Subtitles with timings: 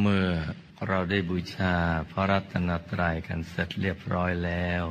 [0.00, 0.28] เมื่อ
[0.88, 1.74] เราได้บูชา
[2.10, 4.84] พระรัตนตรัยกันเสร็จเรียบร้อยแล้ว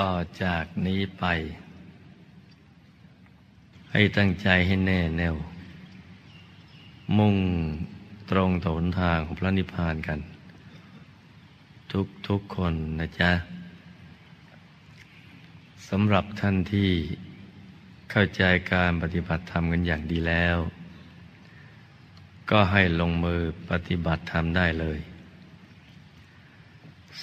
[0.00, 0.12] ต่อ
[0.42, 1.24] จากนี้ไป
[3.92, 5.36] ให้ตั้งใจให้แน่แน่ว
[7.18, 7.36] มุ่ง
[8.30, 10.18] ตรงต่อหนทางของพระนิพพานกัน
[11.92, 13.32] ทุกทุกคนนะจ๊ะ
[15.88, 16.90] สำหรับท่านที่
[18.10, 18.42] เข้าใจ
[18.72, 20.58] การปฏิบัติธรรมกันอย่างดีแล้ว
[22.50, 25.00] ก็ให้ลงมือปฏิบัติธรรมได้เลย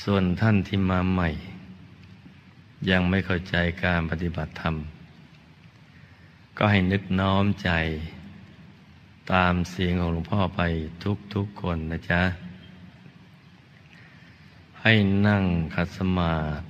[0.02, 1.30] ส่วนท่านที่มาใหม่
[2.90, 4.76] ยังไม่เข้าใจการปฏิบัติธรรม
[6.58, 7.70] ก็ให้นึกน้อมใจ
[9.32, 10.62] ตามเสียงของหลวงพ่อไป
[11.34, 12.22] ทุกๆคนนะจ๊ะ
[14.82, 14.94] ให้
[15.28, 15.44] นั่ง
[15.76, 16.66] ขัดสมาธิ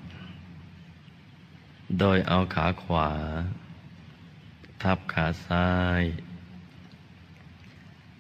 [2.00, 3.10] โดยเอาขาขวา
[4.82, 6.02] ทับขาซ้าย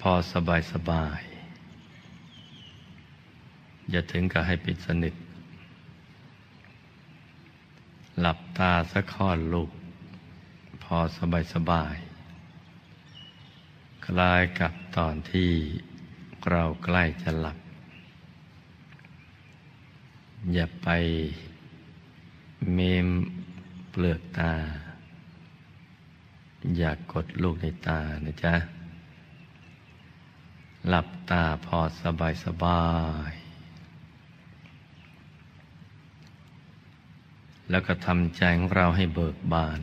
[0.00, 1.20] พอสบายสบาย
[3.90, 5.14] อย่าถึงกับให้ปิดสนิท
[8.20, 9.70] หลับตาสักข้อนลูก
[10.82, 11.96] พอสบายสบาย
[14.04, 15.50] คล้ายกับตอนที่
[16.50, 17.58] เราใกล้จะหลับ
[20.52, 20.88] อย่าไป
[22.74, 23.08] เมม
[23.90, 24.52] เปลือกตา
[26.76, 28.54] อย่ากกดลูกในตานะจ๊ะ
[30.88, 32.86] หลับตาพอสบายสบา
[33.30, 33.32] ย
[37.70, 39.80] แล้วก็ทำใจของเราให้เบิกบาน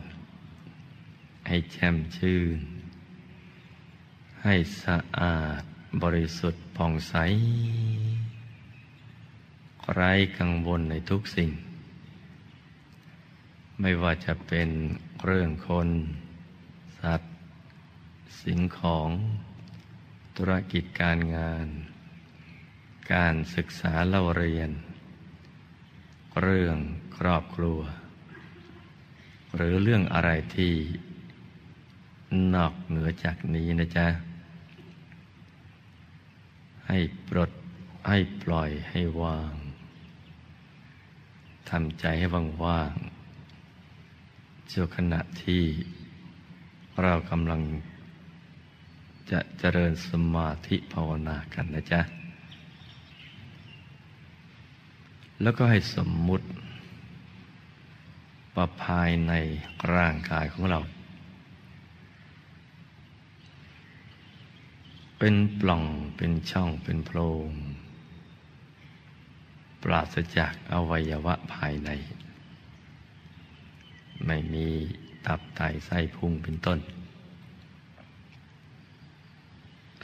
[1.48, 2.58] ให้แช่มชื่น
[4.42, 4.54] ให้
[4.84, 5.62] สะอาด
[6.02, 7.14] บริสุทธิ์ผ่องใส
[9.92, 11.50] ไร้กังวลในทุกสิ่ง
[13.80, 14.68] ไม่ว่าจะเป็น
[15.24, 15.88] เรื่องคน
[17.00, 17.34] สัตว์
[18.42, 19.08] สิ่งของ
[20.40, 21.66] ธุรกิจการงาน
[23.14, 24.70] การศึกษาเล่าเรียน
[26.42, 26.78] เรื่อง
[27.16, 27.80] ครอบครัว
[29.54, 30.74] หรือเรื่องอะไรที่
[32.54, 34.08] นอกเหนือจากนี้นะจ๊ะ
[36.88, 36.98] ให้
[37.28, 37.50] ปลด
[38.08, 39.52] ให้ปล่อยให้วาง
[41.70, 42.26] ทำใจให้
[42.64, 45.62] ว่างๆชั่วขณะที่
[47.02, 47.62] เรากำลัง
[49.30, 52.00] จะเจริญสมาธิภาวนากันนะจ๊ะ
[55.42, 56.46] แล้วก็ให้สมมุติ
[58.54, 59.32] ประภายใน
[59.94, 60.80] ร่างกายของเรา
[65.18, 65.84] เป็นปล่อง
[66.16, 67.50] เป็นช่องเป็นโพรง
[69.82, 71.90] ปราศจากอวัยวะภายใน
[74.26, 74.66] ไม่มี
[75.26, 76.78] ตับไตไส้พุงเป็นต้น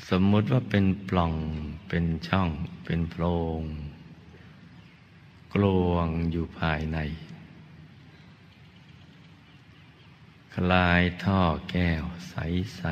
[0.08, 1.34] สมมุติว่าเป็นปล่อง
[1.88, 2.50] เป็นช่อง
[2.84, 3.24] เป็นโพร
[3.60, 3.62] ง
[5.54, 6.98] กลวงอยู่ภายใน
[10.54, 12.34] คลายท่อแก้วใส
[12.76, 12.82] ใส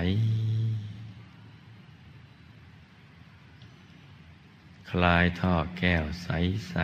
[4.90, 6.28] คลายท่อแก้วใส
[6.68, 6.76] ใส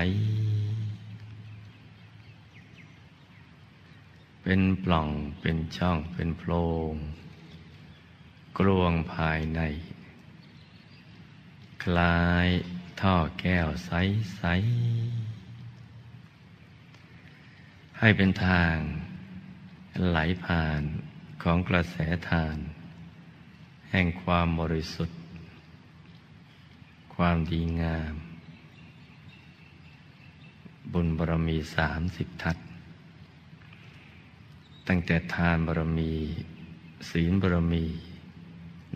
[4.42, 5.08] เป็นปล่อง
[5.40, 6.52] เป็นช่องเป็นโพร
[6.92, 6.94] ง
[8.58, 9.60] กลวงภายใน
[11.86, 12.48] คล้าย
[13.00, 14.42] ท่อแก้วใส
[15.82, 18.74] ๆ ให้เป็นทาง
[20.08, 20.82] ไหลผ่าน
[21.42, 21.96] ของกระแส
[22.30, 22.56] ทาน
[23.90, 25.18] แห่งความบริสุทธิ์
[27.14, 28.14] ความดีงาม
[30.92, 32.56] บุญบารมีสามสิบทัศ
[34.88, 36.12] ตั้งแต่ทานบารมี
[37.10, 37.84] ศีลบารมี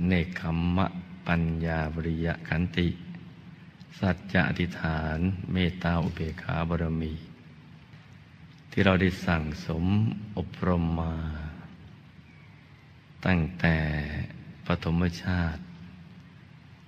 [0.06, 0.88] เนคขมมะ
[1.26, 2.88] ปัญญาบริยะขันติ
[3.98, 5.18] สัจจะอธิษฐาน
[5.52, 7.12] เมตตาอุเบกขาบารมี
[8.70, 9.84] ที่เราได้สั่งสม
[10.36, 11.14] อบรมมา
[13.26, 13.76] ตั้งแต่
[14.66, 15.62] ปฐมชาติ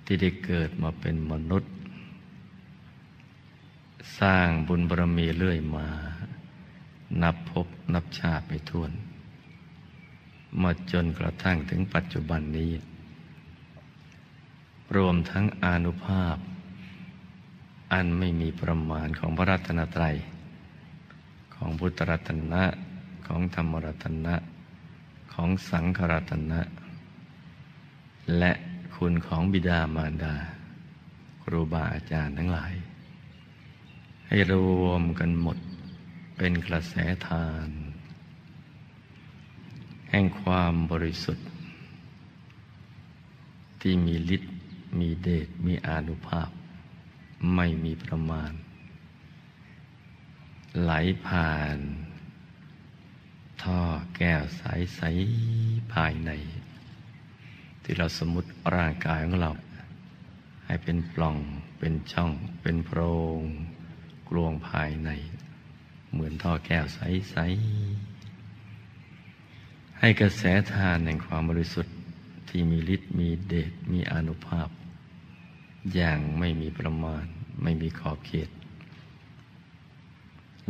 [0.05, 1.73] ที่ได้เกิดมาเป็นมนุษย์
[4.19, 5.87] สร้างบุญบารมีเรื่อยมา
[7.21, 8.91] นับพบนับชาติไปทวน
[10.61, 12.71] มาจนกระทั่งถึงปัจจุบันนี้
[14.95, 16.37] รวมทั้งอนุภาพ
[17.93, 20.15] อันไม่มีประมาณของพระรัตนตรัย
[21.55, 22.63] ของพุทธรัตนะ
[23.27, 24.35] ของธรรมรัตนะ
[25.33, 26.61] ของสังขรัตนะ
[28.37, 28.51] และ
[28.95, 30.35] คุณของบิดามารดา
[31.43, 32.73] ครูบาอาจารย์ทั้งหลาย
[34.27, 34.55] ให้ร
[34.85, 35.57] วมกันหมด
[36.37, 36.93] เป็นกระแส
[37.27, 37.69] ทาน
[40.09, 41.47] แห่งความบริสุทธิ์
[43.81, 44.52] ที่มีฤทธิ์
[44.99, 46.49] มีเดชมีอานุภาพ
[47.55, 48.51] ไม่มีประมาณ
[50.81, 50.91] ไหล
[51.25, 51.77] ผ่าน
[53.63, 53.81] ท่อ
[54.17, 56.31] แก้วใสๆภายใน
[57.83, 59.51] ที่เราสมมติร่างกายของเรา
[60.65, 61.37] ให้เป็นปล่อง
[61.79, 62.31] เป็นช่อง
[62.61, 62.99] เป็นโพร
[63.37, 63.41] ง
[64.29, 65.09] กลวงภายใน
[66.11, 70.43] เหมือนท่อแก้วใสๆให้กระแส
[70.73, 71.95] ทานแห่งความบริสุทธิ์
[72.49, 74.67] ที่มีฤทธิ์มีเดชมีอนุภาพ
[75.93, 77.25] อย่างไม่มีประมาณ
[77.63, 78.49] ไม่มีขอบเขต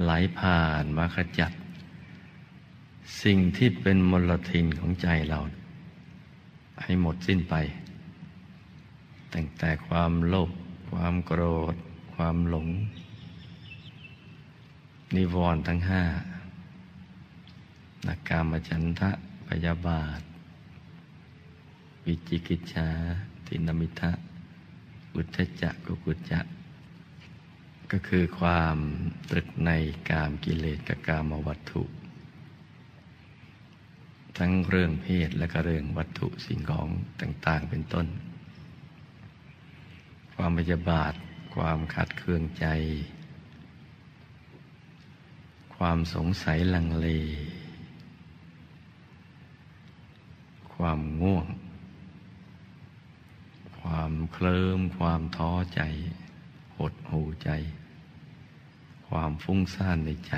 [0.01, 1.51] ไหลผ่านมาขจัด
[3.23, 5.39] สิ่งที่เป็นมลทินของใจเรา
[6.83, 7.55] ให้หมดสิ้นไป
[9.33, 10.51] ตั้งแต่ความโลภ
[10.91, 11.43] ความโกร
[11.73, 11.75] ธ
[12.13, 12.67] ความหลง
[15.15, 16.03] นิวรณ์ทั้งห้า
[18.07, 19.11] นักกามฉันทะ
[19.47, 20.21] พยาบาท
[22.05, 22.87] วิจิกิจฉา
[23.47, 24.11] ทินมิทะ
[25.15, 26.41] อุทจักกุกุจจะ
[27.91, 28.77] ก็คือความ
[29.29, 29.71] ตรึกใน
[30.09, 31.83] กามกิเลสกับกามวัตถุ
[34.37, 36.87] ทั้งเรื่องเพศและก็เรื่องวัตถุสิ่งของ
[37.21, 38.07] ต่าง ๆ เป็นต้น
[40.35, 41.13] ความพยาบาท
[41.55, 42.65] ความขัดเคืองใจ
[45.75, 47.07] ความสงสัยลังเล
[50.75, 51.47] ความง่วง
[54.31, 55.81] เคลิ้มความท้อใจ
[56.77, 57.49] หดหูใจ
[59.07, 60.33] ความฟุ้งซ่านในใจ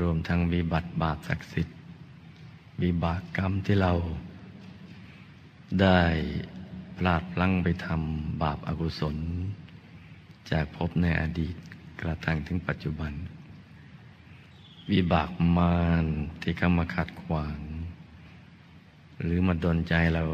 [0.00, 1.78] รวมทั้งวิบัติบาปศักดิ์สิทธิ์
[2.82, 3.92] วิบากกรรมที่เรา
[5.80, 6.00] ได้
[6.98, 9.16] พลาดพลั้งไปทำบาปอากุศล
[10.50, 11.54] จากพบในอดีต
[12.00, 13.12] กระทั่งถึงปัจจุบัน
[14.90, 16.04] วิบากมาร
[16.40, 17.58] ที่เข้ามาขัดขวาง
[19.22, 20.24] หรือมาดนใจเรา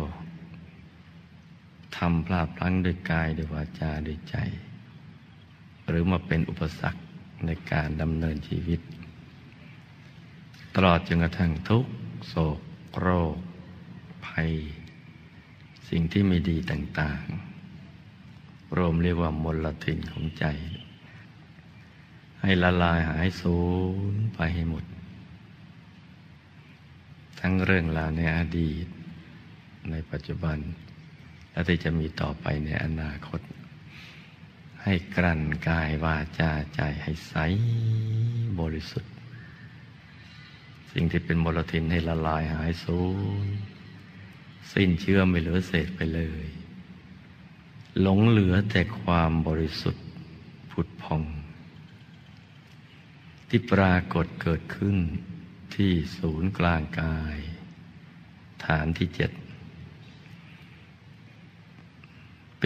[1.96, 4.36] ทำพลาดพลั้งด้วยกายด้วยวาจาด้วยใจ
[5.88, 7.00] หรือมาเป็นอุปสรรค
[7.46, 8.80] ในการดำเนินชีวิต
[10.74, 11.84] ตลอดจนกระทั่งทุก
[12.28, 12.60] โศก
[13.00, 13.36] โรค
[14.26, 14.50] ภัย
[15.88, 20.44] สิ่งที่ไม่ดีต่างๆ รวมเรียกว่ามลทินของใจ
[22.40, 23.58] ให้ละลายหายสู
[24.12, 24.84] ญไปให้หมด
[27.40, 28.86] ทั้งเรื่องราวในอดีต
[29.90, 30.58] ในปัจจุบัน
[31.54, 33.40] และที่จะมีต่อไปในอนาคต
[34.82, 37.34] ให้กลั่นกายวาจาใจให้ใส
[38.60, 39.12] บริสุทธิ์
[40.92, 43.00] สิ่งที่เป็นมลทินให้ละลายหายสู
[43.44, 43.46] ญ
[44.72, 46.46] สิ้นเชื่อไม่เหลือเศษไปเลย
[48.00, 50.04] หลงเหลือแต่ความบริสุทธิ์
[50.70, 51.22] ผุดพอง
[53.48, 54.96] ที่ปรากฏเกิดขึ้น
[55.74, 57.36] ที่ศูนย์กลางกาย
[58.64, 59.30] ฐานที่เจ็ด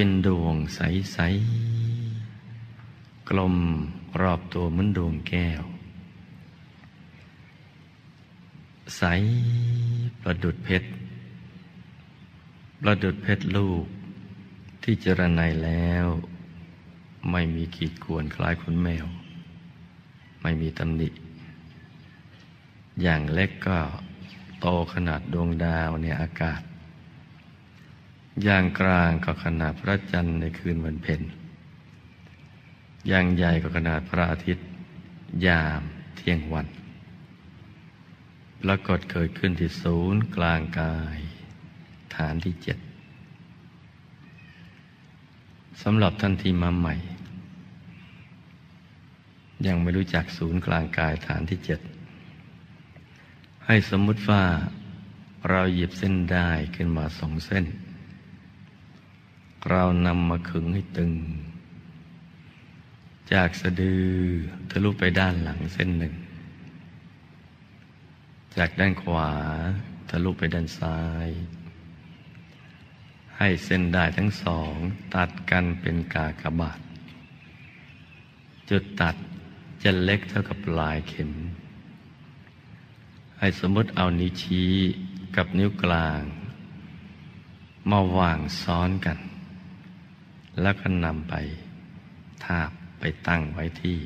[0.00, 1.18] เป็นดวงใส
[2.04, 3.56] ๆ กลม
[4.20, 5.62] รอบตัวเหมือนดวงแก้ว
[8.96, 9.02] ใส
[10.22, 10.88] ประดุดเพชร
[12.82, 13.84] ประดุดเพชรลูก
[14.82, 16.06] ที่เจรไนแล้ว
[17.30, 19.06] ไม่มีขีดข่วนคล้ายขนแมว
[20.42, 21.08] ไม่มีตำหนิ
[23.02, 23.78] อย่างเล็กก็
[24.60, 26.60] โตขนาดดวงดาวในอากาศ
[28.44, 31.20] อย่างกลางก็ขนาดพระจันทร์ในคืนวันเพ็ญ
[33.08, 34.66] อย่างใหญ่ก็ขนาดพระอาทิตย์
[35.46, 35.82] ยาม
[36.16, 36.66] เที่ยงวัน
[38.62, 41.18] ปรากฏเกิดขึ้นที่ศูนย์กลางกาย
[42.16, 42.78] ฐานที่เจ็ด
[45.82, 46.94] สำหรับท่านที่มาใหม่
[49.66, 51.80] ยังไม่รู้จักศูนย์กลางกายฐานที่เจ็ด
[53.66, 54.42] ให้สมมุติว่า
[55.50, 57.66] เราหยิบเส้นได้ขึ้นมาสองเส้น
[59.70, 61.12] เรานำมาขึงให้ตึง
[63.32, 64.08] จากสะดือ
[64.70, 66.14] ทะลุไปด้านหลังเส้นหนึ่ง
[68.56, 69.30] จากด้านขวา
[70.08, 71.28] ทะลุไปด้านซ้าย
[73.36, 74.74] ให้เส้นได้ทั้งสอง
[75.14, 76.80] ตัดกันเป็นกากบาท
[78.70, 79.16] จุดตัด
[79.82, 81.30] จะเล็กเท่ากับลายเข็ม
[83.38, 84.72] ให้สมมติเอานิ้วชี้
[85.36, 86.20] กับนิ้วกลาง
[87.90, 89.18] มาวางซ้อนกัน
[90.62, 91.34] แล้วก็นำไป
[92.44, 93.98] ทาบไปตั้งไว้ที่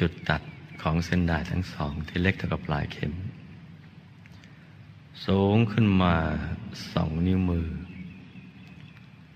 [0.00, 0.42] จุดตัด
[0.82, 3.12] ของเส้นด้ายทั้งสองที่เล็กเท่ากับปลายเข็ม
[5.26, 6.14] สูงขึ้นมา
[6.92, 7.68] สองนิ้วมือ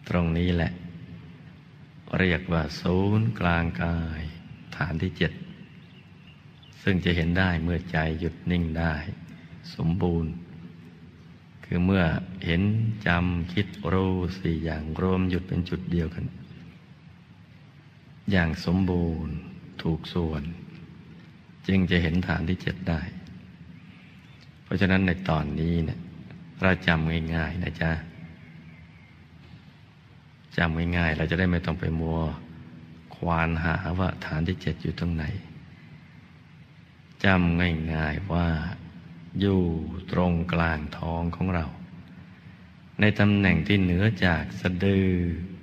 [0.09, 0.73] ตรงนี้แหละ
[2.19, 4.23] เรียกว่าศูนย์กลางกาย
[4.77, 5.33] ฐานที่เจ็ด
[6.83, 8.95] ซึ่งจะเห็นได้เมื่อใจหยุดนิ่งได้
[9.75, 10.31] สมบูรณ์
[11.71, 12.05] คือเมื่อ
[12.47, 12.63] เห็น
[13.07, 16.25] จำคิดรู้สี่อย่างรวมหยุดเป็นจุดเดียวกัน
[18.31, 19.35] อย่างสมบูรณ์
[19.83, 20.43] ถูกส่วน
[21.67, 23.01] จึงจะเห็นฐานที่เจ็ดได้
[24.65, 26.01] เพราะฉะนั้นในตอนนี้เนี่ย
[26.63, 27.91] เราจำง่ายๆนะจ๊ะ
[30.57, 32.21] จำง่ายๆเราจะได้ไม่ต้องไปมัว
[33.17, 35.25] ควานหาว่าฐานที่เจ็ดอยู่ตรงไหน
[37.25, 37.61] จำ
[37.95, 38.47] ง่ายๆว่า
[39.41, 39.61] อยู่
[40.13, 41.67] ตรงกลางท้องของเรา
[43.01, 45.09] ในตำแหน่งที่เหนือจากสะดือ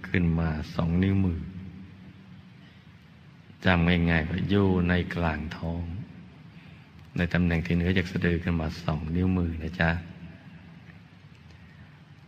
[0.07, 1.39] ขึ้นมาสองนิ้วมือ
[3.65, 5.83] จำง่ายๆว่าอยู่ในกลางท้อง
[7.17, 9.89] ในตำแหน่งที่เหนือจากสะดือขึ้นมาสองนิ้วมือนะจ๊ะ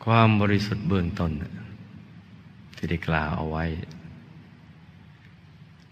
[0.06, 1.32] ความบริสุทธิ์เบื้องต้น
[2.76, 3.66] ที่ได้กล่าวเอาไว้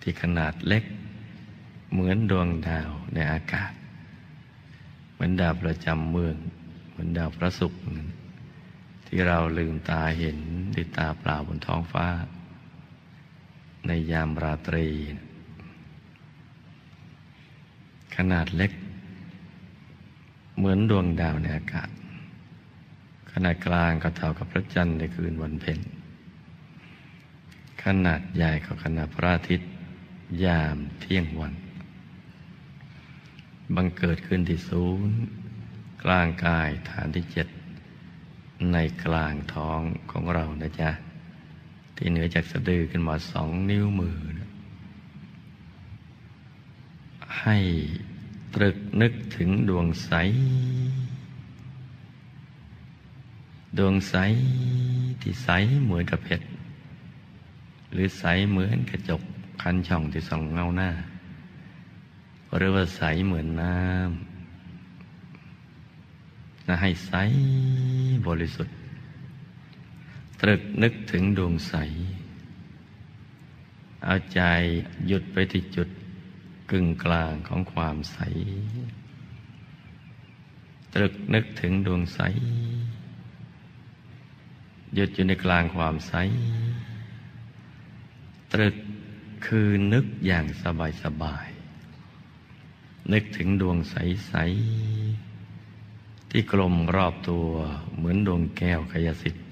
[0.01, 0.83] ที่ขนาดเล็ก
[1.91, 3.71] เหมือนดวงดาวในอากาศ
[5.15, 6.35] เหมือนดาวประจำเมือง
[6.89, 7.81] เหมือนดาวพระศุกร์
[9.07, 10.39] ที่เราลืมตาเห็น
[10.75, 12.07] ด้วยตาเปล่าบนท้องฟ้า
[13.87, 14.87] ในยามราตรี
[18.15, 18.71] ขนาดเล็ก
[20.57, 21.89] เหมือนดวงดาวในอากาศ
[23.31, 25.79] ขนาดกลางก็เท่ากับพระจันทร์ในคืนวันเพ็ญ
[27.83, 29.71] ขนาดใหญ่ก็ขนาดพระอาทิตย์
[30.45, 31.53] ยามเที่ยงวัน
[33.75, 35.17] บังเกิดขึ้นที่ศูนย์
[36.03, 37.47] กลางกายฐานที่เจ็ด
[38.73, 39.81] ในกลางท้อง
[40.11, 40.89] ของเรานะจ๊ะ
[41.95, 44.49] ที่เหนือจากสะดือขึ้นมาสองนิ้วมือนะ
[47.41, 47.57] ให้
[48.53, 50.11] ตรึกนึกถึงดวงใส
[53.77, 54.15] ดวงใส
[55.21, 55.49] ที่ใส
[55.83, 56.47] เหมือนกับเพชร
[57.91, 59.21] หรือใสเหมือนกระจก
[59.61, 60.89] คันช่องที่ส่องเงาหน้า
[62.55, 64.35] หรือว่าใสเหมือนน้ำ
[66.67, 67.13] นะให้ใส
[68.27, 68.75] บริสุทธิ์
[70.41, 71.75] ตรึกนึกถึงดวงใส
[74.05, 74.41] เอาใจ
[75.07, 75.89] หยุดไปที่จุด
[76.71, 78.17] กึ่งกลางของความใส
[80.93, 82.19] ตรึกนึกถึงดวงใส
[84.95, 86.13] หยุดอยู่ในกลางความใส
[88.53, 88.75] ตรึก
[89.45, 91.47] คือนึกอย่างสบายสบาย
[93.13, 94.33] นึกถึงดวงใส
[95.53, 97.47] ๆ ที่กลมรอบตัว
[97.95, 99.45] เหมือนดวงแก้วขยสิทธิ์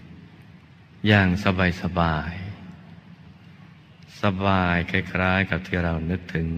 [1.08, 2.34] อย่างสบายสบาย
[4.22, 6.50] สบายคล้าย ๆ กับที่เรานึกถึง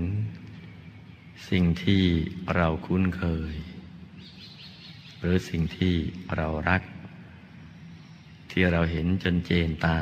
[1.50, 2.04] สิ่งที่
[2.56, 3.24] เราคุ้นเค
[3.54, 3.56] ย
[5.20, 5.94] หรือสิ่งที่
[6.36, 6.82] เรารัก
[8.52, 10.00] ที่เราเห็นจนเจนตา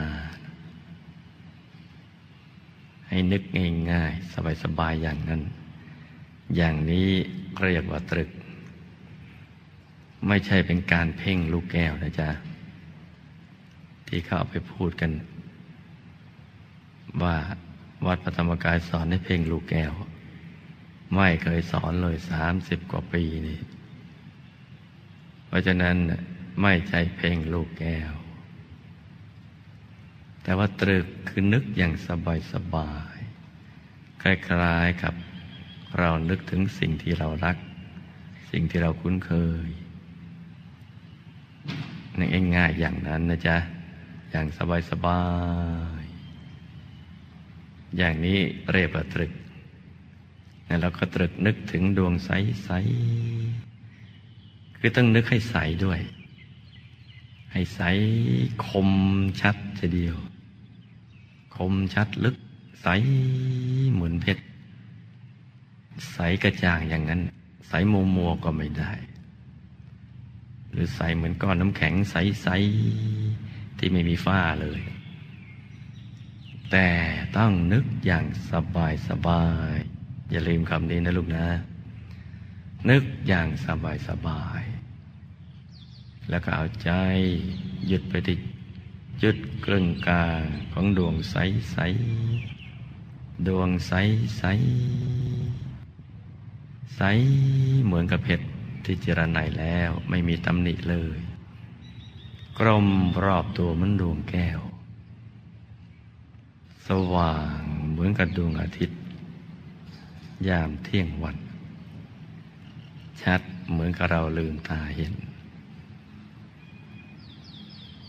[3.08, 3.44] ให้นึก
[3.92, 4.34] ง่ายๆ
[4.64, 5.42] สบาย ๆ อย่างนั้น
[6.56, 7.10] อย่างนี้
[7.64, 8.30] เรียกว่าตรึก
[10.28, 12.30] ไม่ใช่เป็นการเพ่งลูกแก้วนะจ๊ะ
[14.08, 15.12] ที่เขาเอาไปพูดกัน
[17.24, 17.36] ว่า
[18.06, 19.92] วัดพระธรรมกายสอนให้เพ่งลูกแก้ว
[21.16, 23.60] ไม่เคยสอนเลยสามสิบกว่าปีนี่
[25.48, 25.96] เพราะฉะนั้น
[26.62, 28.14] ไม่ใช่เพ่งลูกแก้ว
[30.44, 33.18] แต่ว่าตรึกคือนึกอย่างสบายสบาย
[34.22, 35.14] คล้ายๆกับ
[36.00, 37.58] เรานึกถึงสิ่งที่เรารัก
[38.52, 39.32] สิ่งที่เราคุ้นเค
[39.68, 39.70] ย
[42.20, 43.58] นึกง่ายๆอย่างนั้นนะจ๊ะ
[44.32, 45.22] อย่างสบายสบา
[46.02, 46.04] ย
[47.98, 48.40] อย่างนี้
[48.74, 49.32] เรียกว่าตรึก
[50.82, 56.00] แล้วก็ตรึกนึกถึงดวงใสๆคือต้องนึกให้ใสด้วย
[57.52, 57.82] ให้ใส
[58.68, 58.90] คม
[59.42, 60.16] ชัดทีเดียว
[61.56, 62.36] คมชัดลึก
[62.82, 62.88] ใส
[63.94, 64.44] เหมือนเพชร
[66.12, 67.22] ใสกระจ่างอย่างนั้น
[67.68, 68.94] ใสมัวมัวก็ไม่ได้
[70.72, 72.48] หรือใสเหมือนก้อนน้ำแข็งใสใส
[73.78, 74.82] ที่ไม่มีฝ้าเลย
[76.72, 76.88] แต่
[77.38, 79.76] ต้องนึกอย่างสบายสบาย
[80.32, 81.48] อย่าลืมคำนี้นะลูกนะ
[82.90, 84.62] นึกอย่างสบายสบาย
[86.30, 86.92] แล้วก็เอาใจ
[87.88, 88.38] หยุดไปที่
[89.22, 90.42] จุดกลึงกลาง
[90.74, 91.36] ของดวงใส
[91.72, 91.78] ใส
[93.48, 93.94] ดวงใส
[94.38, 94.44] ใส
[95.44, 95.53] ใส
[97.86, 98.46] เหมือนกับเพชร
[98.86, 101.20] ที่เจรไนแล้วไม่มีตำหนิเลย
[102.60, 102.88] กลม
[103.24, 104.60] รอบตัวมันดวงแก้ว
[106.88, 109.00] สว่างเหมือนกับดวงอาทิตย์
[110.48, 111.38] ยามเที่ยงวัน
[113.22, 115.14] ชัดเหมือนกับเราลืมตาเห็น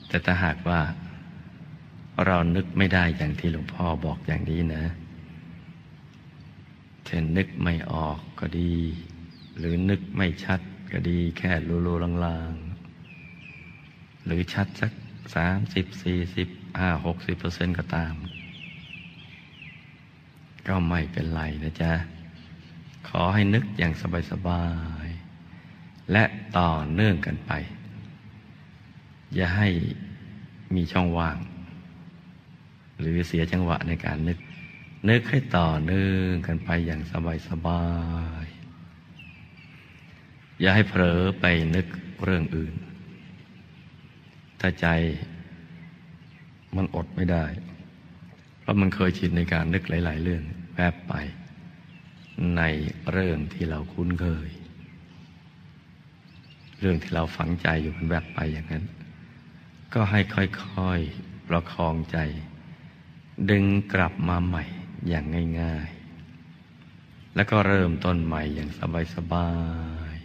[0.08, 0.80] แต่ถ้าหากว่า
[2.26, 4.84] เรานึกไม่ได้อย่างที่หลวงพ่อบอกอย่างนี้นะ
[7.14, 8.74] ช่นนึกไม่ออกก็ดี
[9.58, 10.60] หรือนึกไม่ชัด
[10.92, 11.50] ก็ดีแค่
[11.86, 14.92] รูๆลางๆ หรือชัดสัก
[15.34, 16.48] สามสิบสี่สิบ
[16.80, 18.14] ห้าหกสิบเปอร์เซ็นต์ก็ตาม
[20.66, 21.92] ก็ไม่เป็นไรนะจ๊ะ
[23.08, 23.92] ขอให้นึกอย่าง
[24.30, 24.64] สบา
[25.06, 26.24] ยๆ และ
[26.58, 27.52] ต่อเนื่องกันไป
[29.34, 29.68] อย่าให้
[30.74, 31.38] มีช่องว่าง
[33.00, 34.38] หรือเสียจังหวะในการนึก
[35.08, 37.02] นึกให้ต่อเนื่องกันไปอย่าง
[37.48, 37.82] สบา
[38.44, 41.44] ยๆอย่าให้เผลอไป
[41.74, 41.86] นึก
[42.24, 42.74] เรื่องอื่น
[44.60, 44.86] ถ้าใจ
[46.76, 47.44] มันอดไม่ได้
[48.60, 50.42] เพราะมันเคยชินในการนึกหลาย ๆ เรื่อง
[50.74, 51.14] แวบไป
[52.56, 52.62] ใน
[53.12, 54.50] เรื่องที่เราคุ้นเคย
[56.80, 58.84] เรื่องที่เราฝังใจอยู่มันแวบไปอย่างนั้น
[59.94, 62.18] ก็ให้ค่อย ๆ ประคองใจ
[63.50, 64.64] ดึงกลับมาใหม่
[65.08, 65.24] อย่าง
[65.60, 65.88] ง่าย
[66.64, 68.70] ๆ แล้วก็เริ่มต้นใหม่อย่าง
[69.14, 69.50] สบา
[70.12, 70.16] ย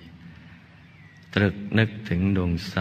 [0.64, 2.76] ๆตรึกนึกถึงดวงใส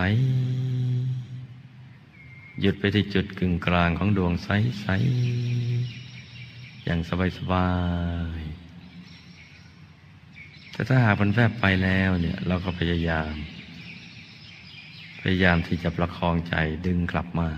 [2.60, 4.48] หยุดไปที่จุดกึ่งกลางของดวงใส
[4.80, 4.86] ใส
[6.84, 7.00] อย่าง
[7.38, 7.70] สบา
[8.38, 13.34] ยๆแต่ถ้าหากมันแวบไปแล้วเนี่ย เราก็พยายาม
[15.20, 16.54] พยายามที่จะประคองใจ
[16.86, 17.48] ดึงกลับมา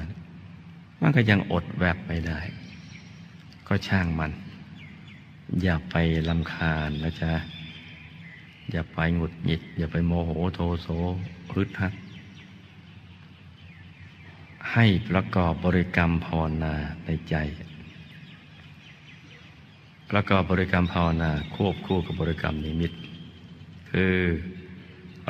[1.01, 2.41] มันก็ยังอดแวบไม่ได้
[3.73, 4.33] ก็ช่างมัน
[5.63, 5.97] อย่าไป
[6.29, 7.33] ลำคาญนะจ๊ะ
[8.71, 10.89] อย่าไปหงุดหงิด อย่าไปโมโหโทโส
[11.53, 11.93] ฮึดฮัด
[14.73, 17.35] ให้ประกอบบริกรรมภาวนาในใจ
[20.11, 22.93] ประกอบบริกรรมภาวนาควบคู่กับบริกรรมนิมิต
[23.91, 24.17] คือ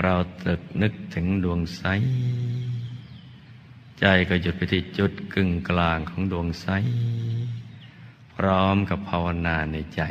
[0.02, 1.82] เราตึกนึกถึงดวงใส
[4.00, 6.68] ใจก็หยุดไปที่จุดกึ่งกลางของดวงใส
[8.44, 10.02] ร้อมกับภาวนาในใจ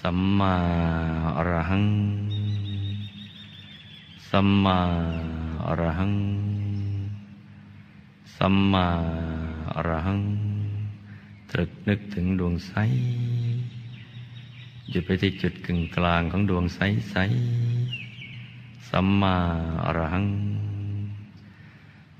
[0.00, 0.56] สัมมา
[1.36, 1.86] อรหัง
[4.30, 4.78] สัมมา
[5.66, 6.14] อรหัง
[8.36, 8.86] สัมมา
[9.74, 10.20] อรหัง
[11.50, 12.72] ตรึกนึกถึงดวงใส
[14.90, 17.16] หยุดไปที่จุดกึ่งกลางของดวงใสใส
[18.90, 19.36] สัมมา
[19.84, 20.26] อรหัง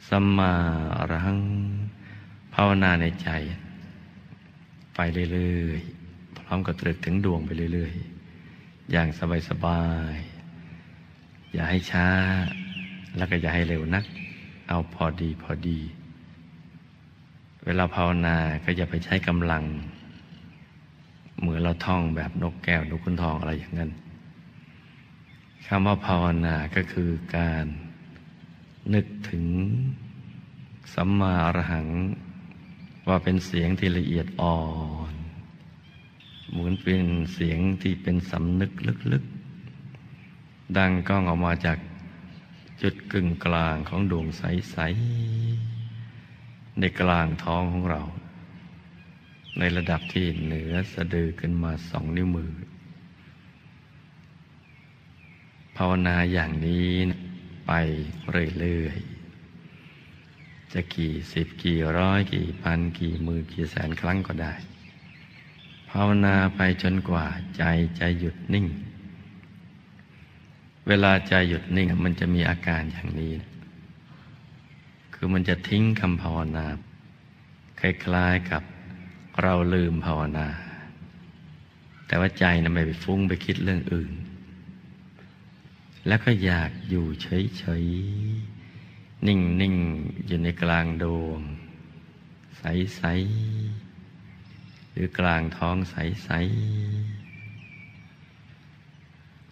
[0.09, 0.53] สัมมา
[0.98, 1.40] อรหัง
[2.55, 3.31] ภาวนาในใจ
[4.94, 5.00] ไป
[5.33, 9.09] เรื่อยๆ พร้อมกับตรึกถึงดวงไปเรื่อยๆ อย่าง
[9.48, 9.83] สบา
[10.14, 12.09] ยๆ อย่าให้ช้า
[13.16, 14.04] แล้วก็อย่าให้เร็วนัก
[14.68, 15.80] เอาพอดีพอดี
[17.64, 19.64] เวลาภาวนาก็อย่าไปใช้กำลัง
[21.40, 23.90] เหมือนเราท่องแบบนกแก้วนกขุนทองอะไรอย่างนั้น
[25.66, 27.66] คำว่าภาวนาก็คือการ
[28.94, 29.44] นึกถึง
[30.94, 31.87] สัมมาอรหัง
[33.08, 34.58] ว่าเป็นเสียงที่ละเอียดอ่อ
[35.12, 35.14] น
[36.50, 38.72] เหมือนเป็นเสียงที่เป็นสำนึก
[39.12, 41.78] ลึกๆ ดังก้องออกมาจาก
[42.82, 44.76] จุดกึ่งกลางของดวงใส
[45.98, 48.02] ๆ ในกลางท้องของเรา
[49.58, 52.52] ในระดับที่เหนือสะดือขึ้นมาสองนิ้วมือ
[55.76, 56.88] ภาวนาอย่างนี้
[57.66, 57.72] ไป
[58.58, 59.13] เรื่อยๆ
[60.74, 64.54] จะกี่สิบกี่ร้อยกี่พันกี่หมื่นกี่แสนครั้งก็ได้
[65.90, 67.62] ภาวนาไปจนกว่าใจ
[67.98, 68.66] จะหยุดนิ่ง
[70.88, 73.32] เวลาใจหยุดนิ่งมันจะมีอาการอย่างนี้
[75.14, 76.66] คือมันจะทิ้งคำภาวนา
[77.80, 78.62] คล้ายๆกับ
[79.42, 80.48] เราลืมภาวนา
[82.06, 84.12] แต่ว่าใจนะไม่ไปฟุ้งไปคิดเรื่องอื่น
[86.06, 88.53] แล้วก็อยากอยู่เฉยๆ
[89.26, 89.74] นิ่งนิ่ง
[90.26, 91.40] อยู่ในกลางดวง
[92.58, 92.62] ใส
[92.96, 93.02] ใส
[94.92, 96.30] หรือกลางท้องใสใส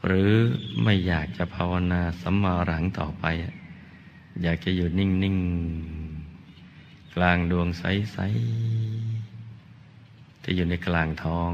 [0.06, 0.32] หรือ
[0.82, 3.24] ไม่อยากจะภาวนาสัมมาหลังต่อไป
[4.42, 5.38] อยากจะอยู่นิ่งนิ่ง
[7.14, 8.18] กลางดวงใสใส
[10.42, 11.50] ที่อยู่ในกลางท้อง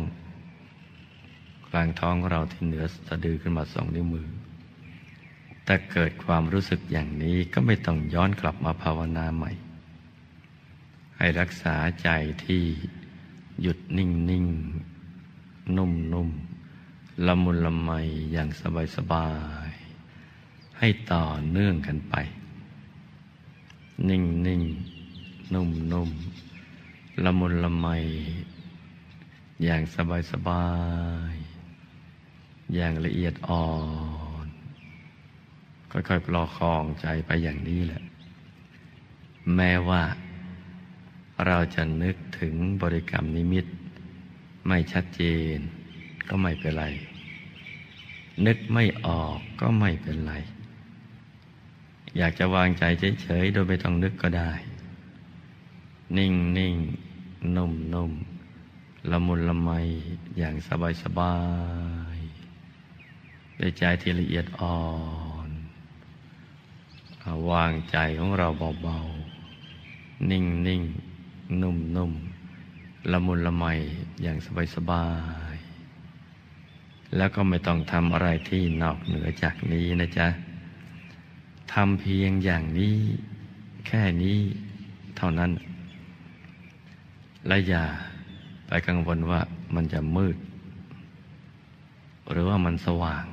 [1.68, 4.26] กลางท้องของเราที่เหนือสะดือขึ้นมาสองนิ้วมือ
[5.70, 9.50] ถ้าเกิดความรู้สึกอย่างนี้ก็ไม่ต้องย้อนกลับมาภาวนาใหม่
[11.16, 12.08] ให้รักษาใจ
[12.44, 12.62] ที่
[13.60, 14.46] หยุดนิ่งนิ่ง
[15.76, 16.28] นุ่มนุ่ม
[17.26, 17.90] ละมุนละไม
[18.32, 19.28] อย่างสบายสบา
[19.68, 19.70] ย
[20.78, 22.14] ให้ต่อเนื่องกันไป
[24.08, 24.62] นิ่งนิ่ง
[25.54, 26.10] นุ่มนุ่ม
[27.24, 27.86] ละมุนละไม
[29.64, 30.66] อย่างสบายสบา
[31.32, 31.34] ย
[32.74, 33.66] อย่างละเอียดอ่อ
[34.16, 34.17] น
[35.90, 38.02] ค่อยๆปลอคองใจไปอย่างนี้แหละ
[39.56, 40.02] แม้ว่า
[41.46, 43.66] เราจะนึกถึงบริกรรมนิมิต
[44.66, 45.22] ไม่ชัดเจ
[45.56, 45.58] น
[46.28, 46.84] ก็ไม่เป็นไร
[48.46, 50.34] นึกไม่ออกก็ไม่เป็นไร
[52.16, 52.84] อยากจะวางใจ
[53.22, 54.52] เฉยๆโดยไม่ต้องนึกก็ได้
[56.16, 56.74] นิ่งนิ่ง
[57.56, 58.12] นุ่มนุ่ม
[59.10, 59.70] ละมุนละไม
[60.38, 61.36] อย่างสบายสบา
[62.16, 62.18] ย
[63.58, 64.76] ด้วยใจที่ละเอียดอ่อ
[65.26, 65.27] น
[67.50, 68.48] วางใจของเรา
[68.82, 70.82] เบาๆ นิ่งนิ่ง
[71.62, 72.12] นุ่มนุ่ม
[73.12, 73.64] ละมุนละไม
[74.22, 75.06] อย่างสบายสบา
[75.52, 75.54] ย
[77.16, 80.28] แล้วก็ไม่ต้องทำอะไรที่นอกเหนือจากนี้นะจ๊ะ
[81.72, 82.96] ทำเพียงอย่างนี้
[83.86, 84.38] แค่นี้
[85.16, 85.50] เท่านั้น
[87.46, 87.84] และอย่า
[88.66, 89.40] ไปกังวลว่า
[89.74, 90.36] มันจะมืด
[92.30, 93.24] หรือว่ามันสว่าง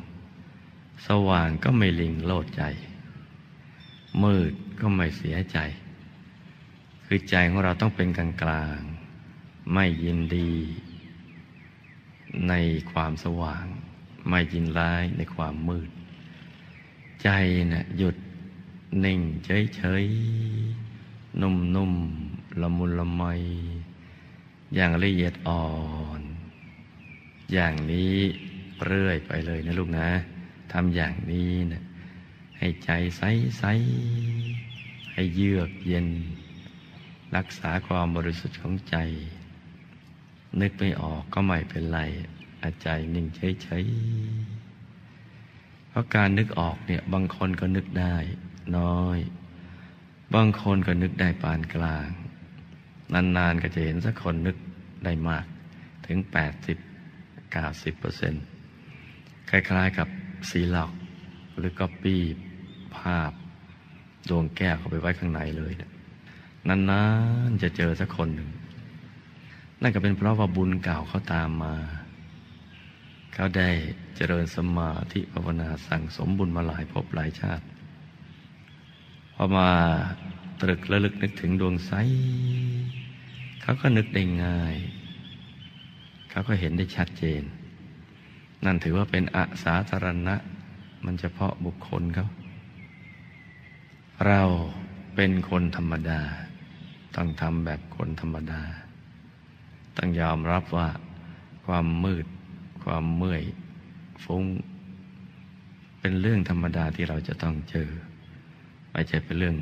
[1.07, 2.63] สว่างก็ไม่ลิงโลดใจ
[4.23, 5.57] มืดก็ไม่เสียใจ
[7.05, 8.79] คือใจของเราต้องเป็นกลางกลาง
[9.73, 10.51] ไม่ยินดี
[12.47, 12.53] ใน
[12.91, 13.65] ความสว่าง
[14.29, 15.89] ไม่ยินร้ายในความมืด
[17.23, 17.29] ใจ
[17.73, 18.15] นะ่ะหยุด
[19.03, 20.05] นิ่งเฉยเฉย
[21.41, 21.93] นุ่มนุ่ม
[22.61, 23.23] ละมุนละไม
[24.75, 25.65] อย่างละเอียดอ่อ
[26.19, 26.21] น
[27.53, 28.15] อย่างนี้
[28.85, 30.07] เรื่อยไปเลยนะลูกนะ
[30.71, 31.84] ทำอย่างนี้นะ
[32.57, 33.21] ให้ใจใส
[33.59, 33.63] ใส
[35.13, 36.07] ให้เยือกเย็น
[37.35, 38.95] รักษาความบริสุทธิ์ของใจ
[40.61, 41.99] นึกไม่ออกก็ไม่เป็นไร
[42.61, 48.15] อาใจนิ่งเฉยๆเพราะการนึกออกเนี่ยบางคนก็นึกได้
[48.77, 49.19] น้อย
[50.35, 52.07] บางคนก็นึกได้ปานกลาง
[53.13, 54.57] นานๆก็จะเห็นสักคนนึก
[55.05, 55.45] ได้มาก
[56.05, 56.17] ถึง
[56.83, 58.43] 80 90เปอร์เซ็นต์
[59.49, 60.07] คล้ายๆกับ
[60.49, 60.91] สีหลอก
[61.57, 62.15] หรือก็ปี
[62.97, 63.31] ภาพ
[64.29, 65.89] ดวงแก้วเข้าไปไว้ข้างในเลยนะ
[66.67, 67.03] นา
[67.49, 68.49] นๆจะเจอสักคนหนึ่ง
[69.81, 71.75] นั่นก็เป็นเพราะว่าบุญเก่าเขาตามมา
[73.33, 73.69] เขาได้
[74.15, 77.65] เจริญสมาธิภาวนาสั่งสมบุญมาหลายภพหลายชาติ
[79.33, 79.69] พอมา
[80.61, 81.91] ตรึกระลึกนึกถึงดวงใส
[83.61, 84.75] เขาก็นึกได้ง่าย
[86.29, 87.43] เขาก็เห็นได้ชัดเจน
[88.65, 90.35] นั่นถือว่าเป็นอาสาธารณะ
[91.05, 92.27] มันเฉพาะบุคคลเขา
[94.27, 94.41] เรา
[95.15, 96.21] เป็นคนธรรมดา
[97.15, 98.61] ต้องทำแบบคนธรรมดา
[99.97, 100.89] ต้องยอมรับว่า
[101.65, 102.25] ความมืด
[102.83, 103.43] ความเมื่อย
[104.23, 104.43] ฟุ้ง
[105.99, 107.89] เป็นเรื่องธรรมดาที่เราจะต้องเจอ
[108.91, 109.55] ไม่ใช่เป็นเรื่อง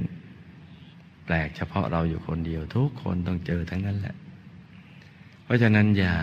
[1.25, 4.15] แปลกเฉพาะเราอยู่คนเดียว ทุกคนต้องเจอทั้งนั้นแหละ
[5.43, 6.15] เพราะฉะนั้นอย่า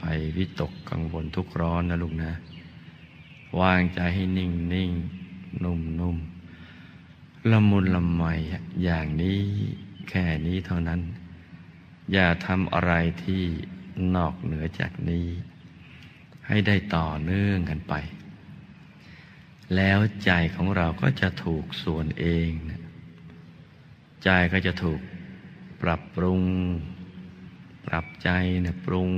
[0.00, 0.04] ไป
[0.36, 2.32] วิตกกังวลทุกร้อนนะลูกนะ
[3.60, 4.90] วางใจให้นิ่งนิ่ง
[5.64, 6.16] นุ่มนุ่ม
[7.50, 8.22] ละมุนละไม
[8.84, 9.40] อย่างนี้
[10.08, 11.00] แค่นี้เท่านั้น
[12.12, 12.92] อย่าทำอะไร
[13.24, 13.42] ที่
[14.16, 15.26] นอกเหนือจากนี้
[16.48, 17.94] ให้ได้ต่อเนื่องกันไป
[19.74, 22.82] แล้วใจของเราก็จะถูกส่วนเองนะ
[24.24, 25.00] ใจก็จะถูก
[25.82, 26.42] ปรับปรุง
[27.86, 28.30] ปรับใจ
[28.64, 29.10] นี่ยปรุง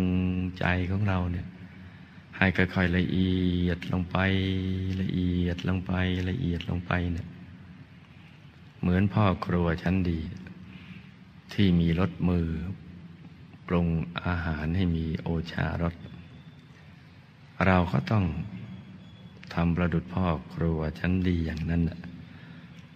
[0.58, 1.46] ใจของเราเนี่ย
[2.36, 3.34] ให้ค่อยๆละเอี
[3.66, 4.16] ยดลงไป
[5.02, 5.92] ละเอียดลงไป
[6.30, 7.27] ละเอียดลงไปเนี่ย
[8.80, 10.20] เหมือนพ่อครัวชั้นดี
[11.52, 12.48] ที่มีรสมือ
[13.66, 13.88] ปรุง
[14.24, 15.94] อาหารให้มีโอชารส
[17.66, 18.24] เราก็ต้อง
[19.54, 21.82] ทำประดุดพ่อครัวชั้นดีอย่างนั้น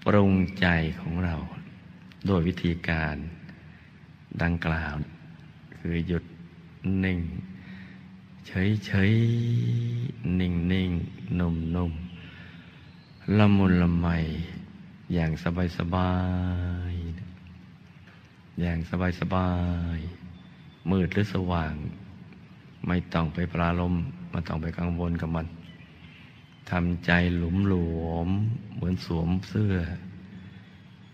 [0.05, 0.66] ปรุงใจ
[1.01, 1.37] ของเรา
[2.27, 3.16] โดยวิธีการ
[4.42, 4.95] ดังกล่าว
[5.77, 6.25] คือหยุด
[7.05, 7.21] นิ่ง
[8.47, 9.12] เฉยเฉย
[10.40, 10.90] นิ่งนิ่ง
[11.38, 11.92] นุ่มนุ่ม
[13.37, 14.07] ละมุนละไม
[15.12, 16.12] อย่างสบายสบา
[16.92, 16.94] ย
[18.61, 19.51] อย่างสบายสบา
[19.96, 19.98] ย
[20.90, 21.75] มืดหรือสว่าง
[22.87, 23.94] ไม่ต้องไปปราลม
[24.31, 25.46] ไม่ต้องไปกังวลกับมัน
[26.70, 28.29] ทำใจหลุมหลวม
[28.75, 29.75] เหมือนสวมเสื้อ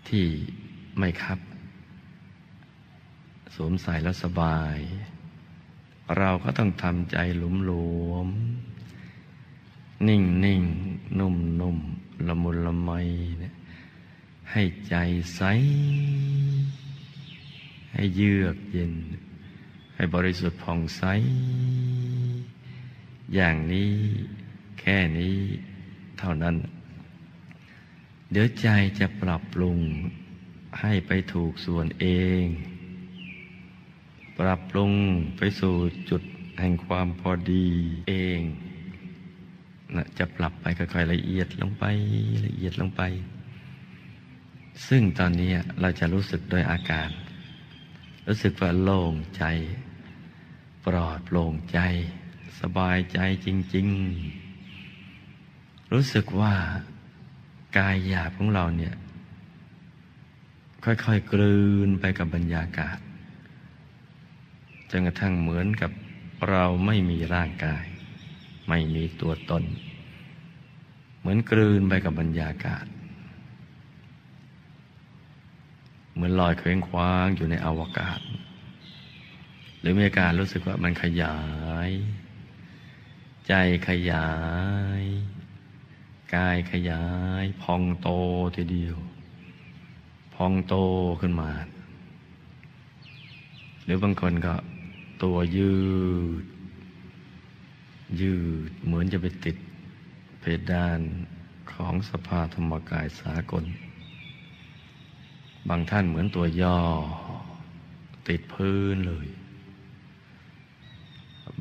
[0.09, 0.27] ที่
[0.99, 1.39] ไม่ครับ
[3.55, 4.77] สวมใส่แล้วสบาย
[6.19, 7.73] เราก็ต้องทำใจหลุมหล
[8.09, 8.29] วม
[10.09, 10.63] นิ่งนิ่ง
[11.19, 11.79] นุ่มนุ่ม
[12.29, 12.91] ละมุนละไม
[13.41, 13.55] เนี่ย
[14.53, 14.95] ให้ใจ
[15.37, 15.43] ใส
[17.93, 18.95] ให้เยือกเย็น
[19.95, 21.03] ให้บริสุทธิ์ผ่องใส
[23.35, 23.93] อย่างนี้
[24.81, 25.39] แค่นี้
[26.19, 26.57] เท่านั้น
[28.31, 29.79] เดี๋ยวใจจะปรับปรุง
[30.81, 32.07] ให้ไปถูกส่วนเอ
[32.43, 32.45] ง
[34.39, 34.93] ปรับปรุง
[35.37, 35.75] ไปสู่
[36.11, 36.23] จุด
[36.61, 37.67] แห่งความพอดี
[38.09, 38.41] เอง
[39.97, 41.85] นะจะปรับไปค่อยๆละเอียดลงไป
[42.47, 43.03] ละเอียดลงไป
[44.87, 47.09] ซึ่งตอนนี้เราจะรู้สึกโดยอาการ
[48.27, 49.45] รู้สึกว่าโล่งใจ
[50.85, 51.79] ปลอดโปร่งใจ
[52.61, 53.89] สบายใจจริง
[54.71, 56.55] ๆ รู้สึกว่า
[57.79, 58.95] กายหยาบของเราเนี่ย
[60.85, 62.99] ค่อยๆกลืนไปกับบรรยากาศ
[64.91, 65.91] จนกระทั่งเหมือนกับ
[66.51, 67.85] เราไม่มีร่างกาย
[68.69, 69.65] ไม่มีตัวตน
[71.19, 72.85] เหมือนกลืนไปกับบรรยากาศ
[76.19, 78.21] เหมือนลอยเคว้งคว้างอยู่ในอวกาศ
[79.81, 81.39] หรือมีอาการรู้สึกว่ามันขยา
[81.89, 81.91] ย
[83.49, 83.55] ใจ
[83.89, 84.29] ขยา
[85.01, 85.03] ย
[86.35, 87.05] กายขยา
[87.43, 88.09] ย พองโต
[88.57, 88.97] ทีเดียว
[90.35, 90.75] พองโต
[91.21, 91.51] ขึ้นมา
[93.85, 94.55] หรือบางคนก็
[95.23, 95.73] ตัวยื
[96.43, 96.45] ด
[98.21, 98.35] ยื
[98.69, 99.57] ดเหมือนจะไปติด
[100.41, 101.01] เพดาน
[101.73, 103.65] ของสภาธรรมกายสากล
[105.69, 106.79] บางท่านเหมือนตัวย่อ
[108.29, 109.29] ติดพื้นเลย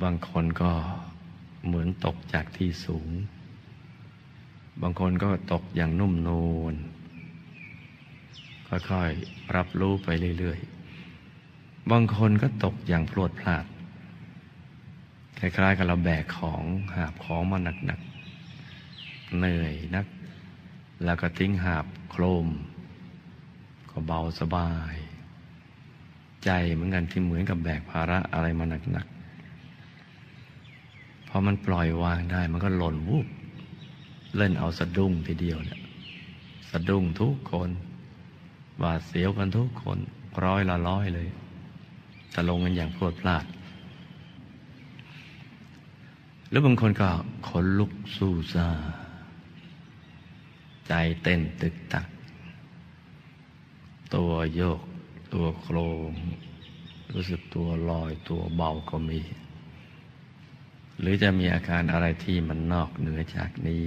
[0.03, 0.71] บางคนก็
[1.65, 3.09] เหมือนตกจากที่สูง
[4.81, 6.73] บางคนก็ตกอย่างนุ่มนูน
[8.67, 10.07] ค่อยๆรับรู้ไป
[10.39, 13.65] เรื่อยๆ บางคนก็ตกอย่างพลวดพลาด
[15.39, 16.63] คล้ายๆกับเราแบกของ
[16.95, 20.05] หาบของมาหนักๆ เหนื่อยนัก
[21.05, 22.47] แล้วก็ทิ้งหาบโครม
[23.99, 24.95] ก็เบาสบาย
[26.45, 33.27] ใจเหมือนกันที่เหมือนกับแบกภาระอะไรมาหนักๆพอมันปล่อยวางได้มันก็หล่นวูบ
[34.37, 35.79] เล่นเอาสะดุ้งทีเดียวเนี่ย
[36.69, 37.69] สะดุ้งทุกคน
[38.81, 39.97] บาดเสียวกันทุกคน
[40.43, 41.27] ร้อยละร้อยเลย
[42.33, 43.45] จะลงกันอย่างพรวดพลาด
[46.49, 47.09] หรือบางคนก็
[47.47, 48.67] ขนลุกสู้ซา
[50.87, 52.07] ใจเต้นตึกตัก
[54.15, 54.81] ตัวโยก
[55.33, 55.77] ตัวโคร
[56.09, 56.11] ง
[57.13, 59.21] รู้สึกตัวลอยตัวเบาก็มี
[60.99, 63.83] หรือจะมีอาการอะไรที่มันนอกเหนือจากนี้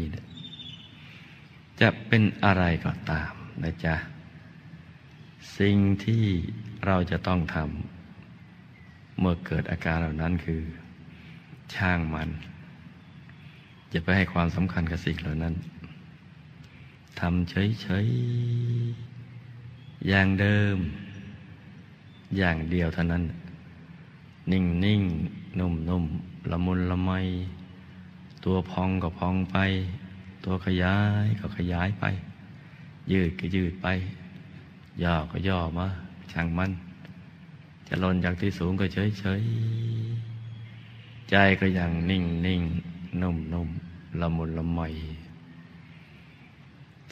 [1.81, 3.95] จะเป็นอะไรก็ตามนะจ๊ะ
[5.59, 6.25] สิ่งที่
[6.87, 10.63] เราจะต้องทำเมื่อเกิดอาการเหล่านั้นคือ
[11.75, 12.29] ช่างมัน
[13.91, 15.55] อย่าไปให้ความสำคัญกับสิ่งเหล่านั้น
[17.21, 19.10] ทำเฉยๆ
[20.09, 20.77] อย่างเดิม
[22.39, 23.25] อย่างเดียวเท่านั้น
[24.53, 25.03] นิ่งนิ่ง
[25.59, 26.05] นุ่มนุ่ม
[26.51, 27.11] ละมุนละไม
[28.45, 29.57] ตัวพองก็พองไป
[30.45, 32.05] ตัวขยายก็ขยายไป
[33.13, 33.87] ยืดก็ยืดไป
[35.03, 35.87] ย่อก็ย่อมา
[36.33, 36.71] ช่างมัน
[37.89, 39.43] จะลนจากที่สูงก็เฉยเฉย
[41.31, 42.63] ใจก็ยังนิ่งนิ่ง
[43.23, 43.69] นุ่มนุ่ม
[44.21, 44.81] ละมุนละไม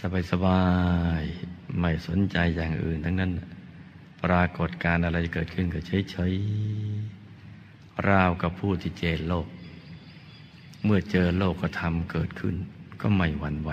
[0.00, 0.62] สบายสบา
[1.22, 1.24] ย
[1.80, 3.32] ไม่สนใจอย่างอื่นทั้งนั้น
[4.24, 6.32] ปรากฏการอะไรจะเกิดขึ้นก็เฉยเฉย
[8.08, 9.46] ราวกับผู้ที่เจนโลก
[10.84, 12.54] เมื่อเจอโลกก็ทำเกิดขึ้น
[13.00, 13.70] ก็ไม่หวั่นไหว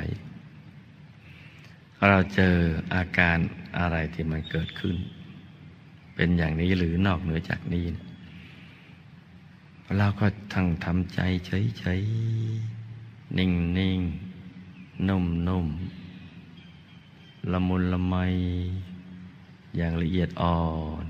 [2.10, 2.56] เราเจอ
[2.94, 3.38] อาการ
[3.80, 4.96] อะไรที่มันเกิดขึ้น
[6.16, 7.86] เป็นอย่างนี้หรือนอกเหนือจากนี้
[9.98, 13.48] เราก็ทั้งทำใจเฉยๆ นิ่
[13.98, 15.95] งๆนุ่มๆ
[17.52, 18.16] ละมุนละไม
[19.78, 20.60] อย่างละเอียดอ่อ
[21.04, 21.06] น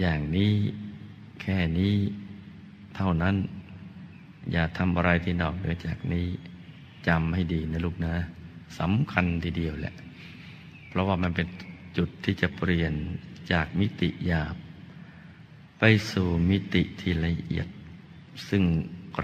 [0.00, 0.52] อย่างนี้
[1.40, 1.94] แค่นี้
[2.96, 3.36] เท่านั้น
[4.52, 6.26] อย่าทำอะไรที่นอกเหนือจากนี้
[7.08, 8.14] จำให้ดีนะลูกนะ
[8.78, 9.94] สำคัญทีเดียวแหละ
[10.88, 11.46] เพราะว่ามันเป็น
[11.96, 12.92] จุดที่จะเปลี่ยน
[13.52, 14.56] จากมิติหยาบ
[15.78, 17.68] ไปสู่มิติที่ละเอียด
[18.48, 18.62] ซึ่ง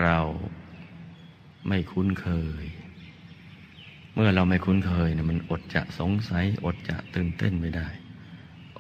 [0.01, 0.19] เรา
[1.69, 2.29] ไม่คุ้นเค
[2.63, 2.65] ย
[4.19, 7.89] เมื่อเราไม่คุ้นเคยเนี่ยมันอดจะสงสัย อดจะตื่นเต้นไม่ได้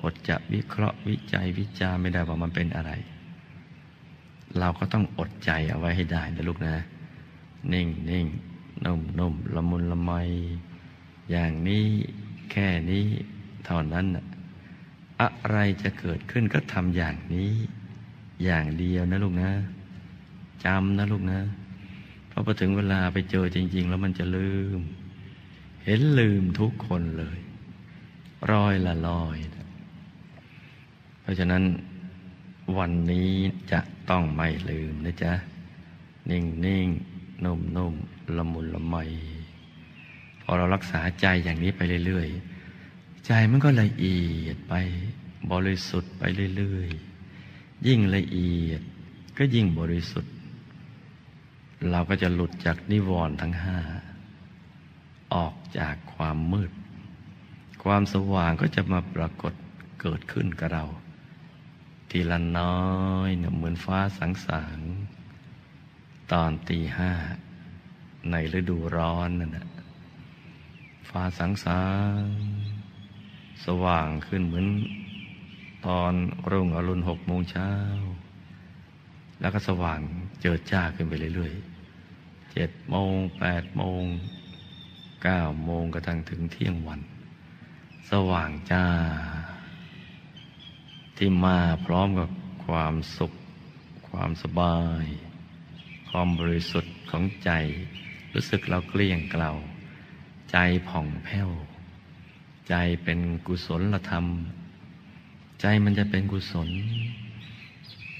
[0.02, 2.92] อดจะวิเคราะห์วิจัยวิจารไม่ได้ว่ามันเป็นอะไร
[4.58, 6.74] เราก็ต้องอดใจเอาไว้ให้ได้นะลูกนะ
[7.72, 8.26] นิ่งนิ่ง
[8.84, 10.12] นุ่มนุ่มละมุนละไม
[11.30, 11.86] อย่างนี้
[12.50, 13.04] แค่นี้
[13.64, 14.24] เท่านั้นนะ
[15.20, 17.50] อะไรจะเกิดขึ้นก็ทำอย่างนี้
[18.44, 19.50] อย่างเดียวนะลูกนะ
[20.64, 21.40] จำนะลูกนะ
[22.28, 24.80] เพราะพอถึงเวลาไปเจอจริง ๆ แล้วมันจะลืม
[25.88, 27.38] เห็นลืมทุกคนเลย
[28.52, 29.36] รอยละลอย
[31.20, 31.62] เพราะฉะนั้น
[32.78, 33.30] วันนี้
[33.72, 35.32] จะต้องไม่ลืมนะจ๊ะ
[36.30, 36.88] นิ่งนิ่ง
[37.44, 37.94] นุ่มนุ่ม
[38.36, 38.96] ละมุนละไม
[40.42, 44.74] พอเรารักษาใจอย่างนี้ไปเรื่อยๆ ใจมันก็ละเอียดไป
[45.52, 46.22] บริสุทธิ์ไป
[46.56, 48.80] เรื่อยๆ ยิ่งละเอียด
[49.38, 50.32] ก็ยิ่งบริสุทธิ์
[51.90, 53.78] เราก็จะหลุดจากนิวรณ์ทั้งห้า
[55.34, 56.72] ออกจากความมืด
[57.84, 59.52] ความสว่างก็จะมาปรากฏ
[60.00, 60.84] เกิดขึ้นกับเรา
[62.10, 62.80] ทีละน้อ
[63.26, 64.78] ยเนี่ยเหมือนฟ้าสังสาง
[66.32, 67.12] ตอนตีห้า
[68.30, 69.68] ในฤดูร้อนนั่นแหะ
[71.08, 71.84] ฟ้าสังสา
[72.20, 72.24] ง
[73.64, 74.66] สว่างขึ้นเหมือน
[75.86, 76.12] ตอน
[76.50, 77.72] รุ่งอรุณหกโมงเช้า
[79.40, 80.00] แล้วก็สว่าง
[80.40, 84.02] เจิดจ้าขึ้นไปเรื่อยๆเจ็ดโมงแปดโมง
[85.22, 87.00] เก้าโมงกระทั่งถึงเที่ยงวัน
[88.10, 88.84] สว่างจ้า
[91.16, 92.30] ที่มาพร้อมกับ
[92.66, 93.32] ความสุข
[94.08, 95.04] ความสบาย
[96.08, 97.50] ความบริสุทธิ์ของใจ
[98.34, 99.50] รู้สึกเราเกลี้ยงเกลา
[100.50, 100.56] ใจ
[100.88, 101.50] ผ่องแผ้ว
[102.68, 102.74] ใจ
[103.04, 104.26] เป็นกุศลธรรม
[105.60, 106.68] ใจมันจะเป็นกุศล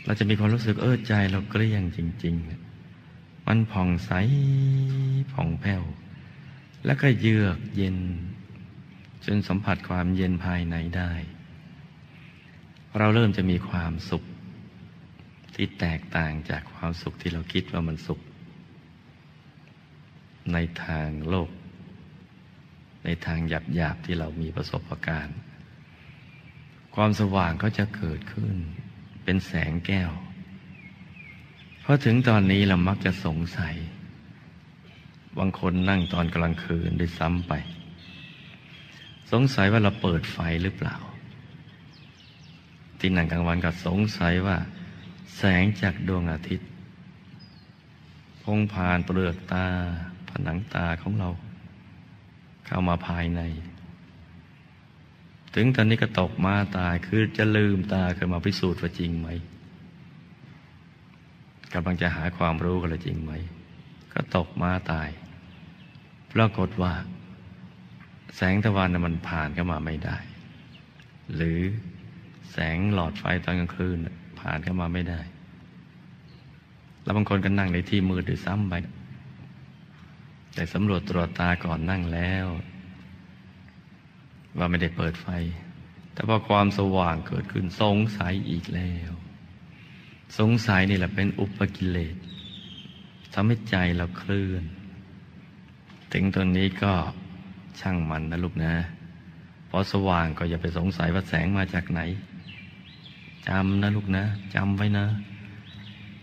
[0.04, 2.34] เราจะมีความรู้สึกเออใจเราเกลี้ยงจริง
[2.90, 4.10] ๆ มันผ่องใส
[5.32, 5.82] ผ่องแผ้ว
[6.86, 7.98] แล้วก็เยือกเย็น
[9.24, 11.12] จนสัมผัสความเย็นภายในได้
[12.98, 14.22] เราเริ่มจะมีความสุข
[15.54, 18.20] ที่แตกต่างจากความสุขที่เราคิดว่ามันสุข
[20.52, 21.50] ในทางโลก
[23.04, 25.38] ในทางหยาบๆที่เรามีประสบการณ์
[26.94, 28.56] ความสว่างก็จะเกิดขึ้น
[29.24, 30.10] เป็นแสงแก้ว
[31.84, 33.74] พอถึงตอนนี้เรามักจะสงสัย
[35.38, 37.52] บางคนนั่งตอนกลางคืนด้วยซ้ำไป
[39.32, 40.96] สงสัยว่าเราเปิดไฟหรือเปล่า
[42.98, 44.56] ที่นั่งกลางวันก็สงสัยว่า
[45.36, 46.68] แสงจากดวงอาทิตย์
[48.42, 49.66] พงผ่านเปลือกตา
[50.28, 51.28] ผนังตาของเรา
[52.66, 53.40] เข้ามาภายใน
[55.54, 59.28] ถึงตอนนี้ก็ตกมาตายคือจะลืมตาขึ้นมาพิสูจน์ว่าจริงไหม
[61.72, 63.32] กำลังจะหาความรู้กันเลยจริงไหม
[64.12, 65.08] ก็ตกมาตาย
[66.36, 66.92] ปรากฏว่า
[68.36, 70.16] แสงตะวันมันผ่านเข้ามาไม่ได้
[71.34, 71.60] หรือ
[72.52, 73.96] แสงหลอดไฟตอนกลางคืน
[74.40, 75.20] ผ่านเข้ามาไม่ได้
[77.02, 78.74] แล้วบางคนก็นั่งในที่มืดด้วยซ้ำไป
[80.54, 82.46] แต่สำรวจตรวจตาก่อนนั่งแล้ว
[84.58, 85.28] ว่าไม่ได้เปิดไฟ
[86.12, 89.10] แต่พอความสว่างเกิดขึ้นสงสัยอีกแล้ว
[90.38, 92.16] สงสัยนี่แหละเป็นอุปกิเลส
[93.34, 94.64] ทำให้ใจเราเคลื่อน
[96.12, 96.92] ถึงตรงนี้ก็
[97.80, 98.72] ช่างมันนะลูกนะ
[99.70, 102.00] พอสว่างก็อย่าไปสงสัยว่าแสงมาจากไหน
[103.48, 105.06] จำนะลูกนะจำไว้นะ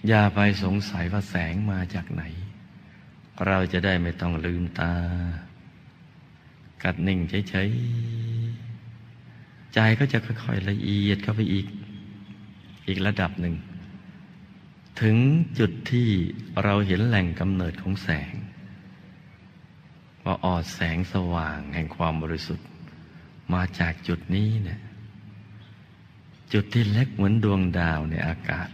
[0.08, 2.24] อย่าไปสงสัยว่าแสงมาจากไหน
[3.48, 4.93] เราจะได้ไม่ต้องลืมตา
[6.84, 7.19] กัดนิ่ง
[7.50, 11.67] เฉยๆใจก็จะค่อยๆละเอียดเข้าไปอีก
[12.88, 13.56] อีกระดับหนึ่ง
[15.02, 15.15] ถึง
[15.60, 16.08] จุดที่
[16.63, 18.34] เราเห็นแหล่งกำเนิดของแสง
[20.26, 22.68] ว่าออดแสงสว่างแห่งความบริสุทธิ์
[23.54, 24.82] มาจากจุดนี้เนี่ย
[26.54, 28.70] จุดที่เล็กเหมือนดวงดาวในอากาศ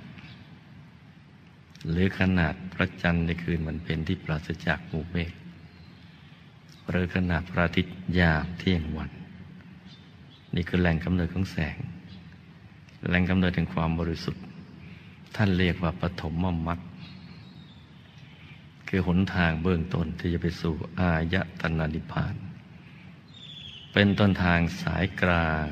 [1.89, 5.33] หรือขนาดพระจันทร์ในคืนมันเป็นที่ปราศจากหมู่เมฆ
[6.89, 9.09] หรือขนาดพระอาทิตย์ยามเที่ยงวัน
[10.55, 11.77] นี่คือแหล่งกำเนิดของแสง
[13.07, 14.43] แหล่งกำเนิดแห่งความบริสุทธิ์
[15.35, 16.33] ท่านเรียกว่าปฐม
[16.67, 16.79] มรรค
[18.89, 22.35] คือหนทางเบื้องต้นที่จะไปสู่อายตนานิพพาน
[23.93, 25.67] เป็นต้นทางสายกลาง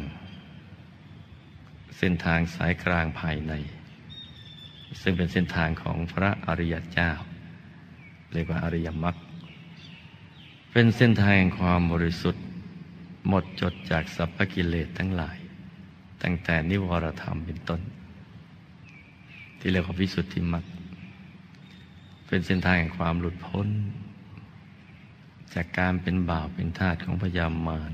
[1.97, 3.53] เส้นทางสายกลางภายใน
[5.01, 7.12] ซึ่งเป็นเส้นทางของพระอริยเจ้า
[8.34, 9.15] เรียกว่าอริยมรรค
[10.71, 12.43] เป็นเส้นทางแห่งความบริสุทธิ์
[13.27, 15.38] หมดจดจากสัพพกิเลสทั้งหลาย
[16.23, 17.82] ตั้งแต่นิวรธรรมเป็นต้น
[19.60, 20.65] ที่เรียกว่าวิสุทธิมรรค
[22.28, 23.67] เป็นเส้นทางแห่งความหลุดพ้น
[25.54, 27.92] จากการเป็นบ่าวเป็นทาสของพยามาร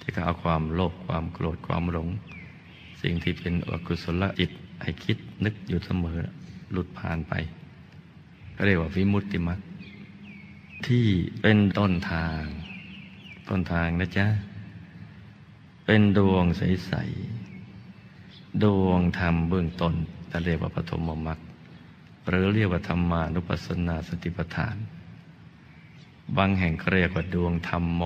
[0.00, 2.08] ที่เขาเอาความโลภความโกรธความหลง
[3.02, 4.50] สิ่งที่เป็นอกุศลจิต
[4.82, 6.18] ให้คิดนึกอยู่เสมอ
[6.72, 7.34] หลุดผ่านไป
[8.56, 9.60] ก็เรียกว่าวิมุตติมัต
[10.86, 11.06] ที่
[11.40, 12.42] เป็นต้นทาง
[13.48, 14.26] ต้นทางนะจ๊ะ
[15.84, 16.92] เป็นดวงใส
[17.78, 19.94] ๆ ดวงธรรมเบื้องต้น
[20.28, 21.38] แต่เรียกว่าปฐมมรรค
[22.28, 24.76] หรือเรียกว่าธรรมานุปัสสนาสติปัฏฐาน
[26.36, 28.02] บางแห่งเรียกว่าดวงธรรมโม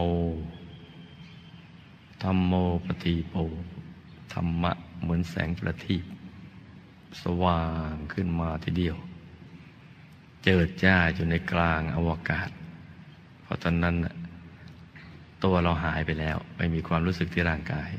[2.22, 2.52] ธรรมโม
[2.86, 3.34] ปฏิโป
[4.34, 6.04] ธรรมะเหมือนแสงประทีป
[7.22, 8.96] สว่างขึ้นมาทีเดียว
[10.44, 12.50] เจิดจ้าอยู่ในกลางอวกาศ
[13.42, 13.96] เพราะตอนนั้น
[15.44, 17.90] ตัวเราหายไปแล้ว ไม่มีความรู้สึกที่ร่างกาย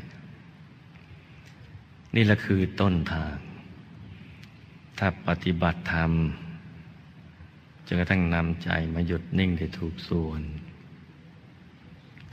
[2.15, 3.35] นี่แหละคือต้นทาง
[4.97, 6.11] ถ้าปฏิบัติธรรม
[7.85, 10.41] จนกระทั่งนำใจมาหยุดนิ่งได้ถูกส่วน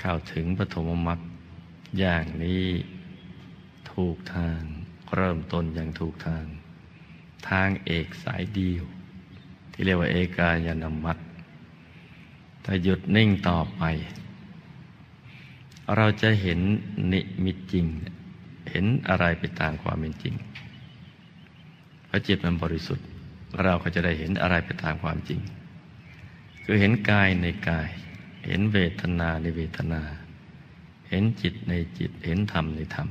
[0.00, 1.20] เข้าถึงปฐมมรรค
[1.98, 2.64] อย่างนี้
[3.92, 4.60] ถูกทาง
[5.16, 6.44] เริ่มต้นอย่างถูกทาง
[7.48, 8.84] ทางเอกสายเดียว
[9.72, 11.18] ที่เรียกว่าเอกายนามัต
[12.64, 13.82] ถ้าหยุดนิ่งต่อไป
[15.96, 16.60] เราจะเห็น
[17.12, 17.86] นิมิตจริง
[18.70, 20.34] เห็นอะไรไปตามความเป็นจริง
[22.10, 23.06] พระจิตมันบริสุทธิ์
[23.64, 25.40] เราก็จะได้เห็นอะไรไปตามความจริง
[26.64, 27.88] คือเห็นกายในกาย
[28.46, 30.02] เห็นเวทนาในเวทนา
[31.08, 33.08] เห็นจิตในจิต เห็นธรรมในธรรม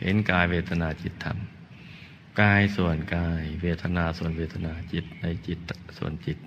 [0.00, 1.38] เห็นกายเวทนาจิตธรรม
[2.40, 5.58] กายส่วนกาย เวทนาส่วนเวทนาจิตในจิต
[5.98, 6.38] ส่วนจิต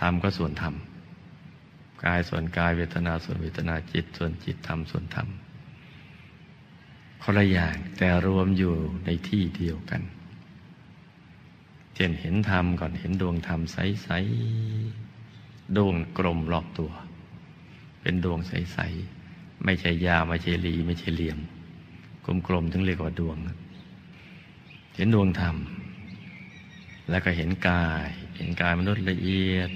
[0.00, 0.74] ธรรมก็ส่วนธรรม
[2.04, 5.28] กายส่วนกายเวทนาส่วนเวทนาจิต ส่วนจิตธรรมส่วนธรรม
[7.22, 10.02] คนละอย่างแต่รวมอยู่ในที่เดียวกัน
[11.94, 16.92] เช่นเห็นธรรมก่อนเห็นดวงธรรมใสๆดวงกลมรอบตัว
[18.00, 21.38] เป็นดวงใสๆไม่ใช่ยาไม่ใช่ลีไม่ใช่เหลี่ยม
[22.46, 23.36] กลมๆถึงเรียกว่าดวง
[24.96, 25.56] เห็นดวงธรรม
[27.10, 29.70] แล้วก็เห็นกาย เห็นกายมนุษย์ละเอียด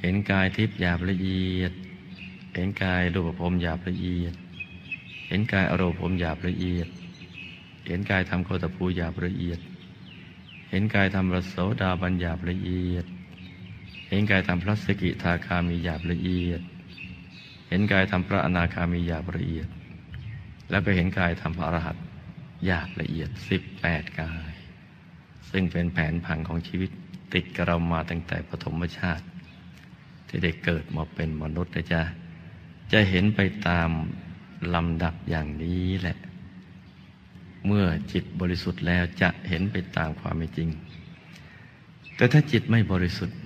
[0.00, 1.72] เห็นกายทิพย์หยาบละเอียด
[2.54, 4.34] เห็นกายรูปภพหยาบละเอียด
[5.28, 6.88] เห็นกายอารมณ์ภพหยาบละเอียด
[7.86, 9.58] เห็นกายทำโคตภูหยาบละเอียด
[10.70, 13.06] เห็นกายทำระโสดาบัญญาบละเอียด
[14.08, 16.60] เห็นกายทำพระสกิทาคามีหยาบละเอียด
[17.68, 19.68] เห็นกายทำพระอนาคามีหยาบละเอียด
[20.70, 21.96] แล้วก็เห็นกายทำพระอรหัต
[22.66, 24.52] หยาบละเอียดสิบแปดกาย
[25.50, 26.90] ซึ่งเป็นแผนผังของชีวิต
[27.34, 29.24] ติดกับเรามาตั้งแต่ปฐมชาติ
[30.28, 32.02] ที่ได้เกิดมาเป็นมนุษย์นะจ๊ะ
[32.92, 33.90] จะเห็นไปตาม
[34.74, 36.18] ลำดับอย่างนี้แหละ
[37.66, 40.68] เมื่อจิตบริสุทธิ์แล้วจะเห็นไปตามความเป็นจริง
[42.16, 43.36] แต่ถ้าจิตไม่บริสุทธิ์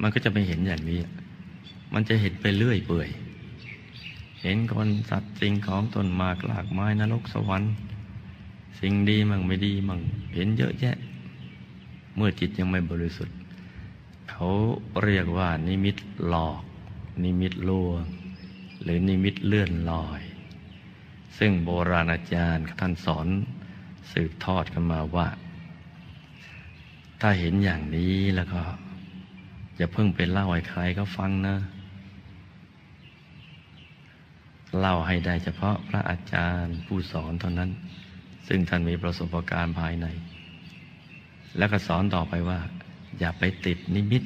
[0.00, 1.00] มันก็จะไม่เห็นอย่างนี้
[1.94, 3.08] มันจะเห็นไปเรื่อยเปื่อย
[4.42, 7.72] เห็นคนสัตว์สิ่งของต้นมากหลากไม้นรกสวรรค์
[8.80, 10.00] สิ่งดีมั่งไม่ดีมั่ง
[10.34, 10.96] เห็นเยอะแยะ
[12.16, 13.36] เมื่อจิตยังไม่บริสุทธิ์
[14.30, 14.46] เขา
[15.02, 15.96] เรียกว่านิมิต
[16.28, 16.62] หลอก
[17.22, 18.00] นิมิตลวง
[18.82, 20.20] หรือนิมิตเลื่อนลอย
[21.38, 23.26] ซึ่งโบราณอาจารย์ท่านสอน
[24.12, 25.28] สืบทอดกันมาว่า
[27.20, 28.60] ถ้าเห็นอย่างนี้แล้วก็
[29.76, 31.56] อย่าเพิ่งไปเล่าให้ใครก็ฟังนะ
[34.78, 37.70] เล่าให้ได้เฉพาะพระอาจารย์ผู้สอนเท่านั้น
[38.48, 40.06] ซึ่งท่านมีประสบการณ์ภายใน
[41.58, 42.58] แล้วก็สอนต่อไปว่า
[43.18, 44.22] อย่าไปติดนิมิต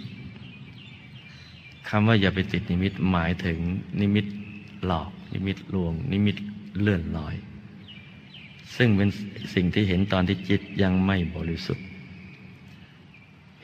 [1.89, 3.59] คำว่าอย่าไปติดนิมิตหมายถึง
[4.01, 4.27] นิมิต
[4.87, 6.37] หลอกนิมิตลวง นิมิต
[6.83, 7.35] เลื่อนลอย
[8.77, 9.09] ซึ่งเป็น
[9.55, 11.87] สิ่งที่เห็นตอนที่จิตยังไม่บริสุทธิ์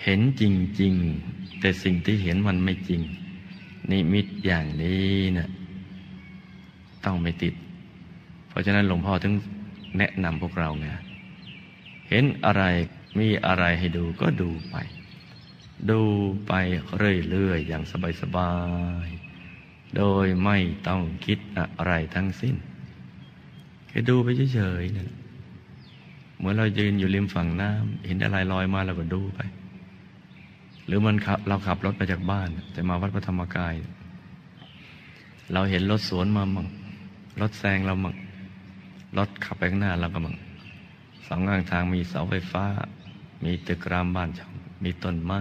[0.04, 0.42] เห็นจ
[0.80, 0.94] ริง
[1.26, 3.00] ๆ แต่สิ่งที่เห็นมันไม่จริง
[3.90, 5.48] นิมิตอย่างนี้นะ่ะ
[7.04, 7.54] ต้องไม่ติด
[8.48, 9.34] เพราะฉะนั้นหลวงพ่อถึง
[9.98, 10.86] แนะนำพวกเราไง
[12.08, 12.62] เห็นอะไร
[13.18, 14.76] มีอะไรให้ดูก็ดูไป
[15.90, 16.02] ดู
[16.46, 16.52] ไป
[16.98, 17.82] เรื่อยๆอย่าง
[18.20, 18.52] สบา
[19.06, 20.58] ยๆ โดยไม่
[20.88, 22.56] ต้องคิดอะไรทั้งสิ้น
[23.91, 25.09] แค่ดูไปเฉยๆนั่น
[26.36, 29.41] เหมือนเรายืนอยู่ริมฝั่งน้ำเห็นอะไรลอยมาเราก็ดูไป
[30.86, 33.74] หรือมันขับเราขับรถมาจากบ้าน แต่มาวัดพระธรรมกาย
[35.53, 36.66] เราเห็นรถสวนมามั่ง
[37.41, 38.14] รถแซงเรามั่ง
[39.18, 40.36] รถขับไปข้างหน้าเราก็มั่ง
[41.26, 42.64] สองข้างทางมีเสาไฟฟ้า
[43.45, 44.53] มีตึกรามบ้านช่อง
[44.84, 45.41] มีต้นไม้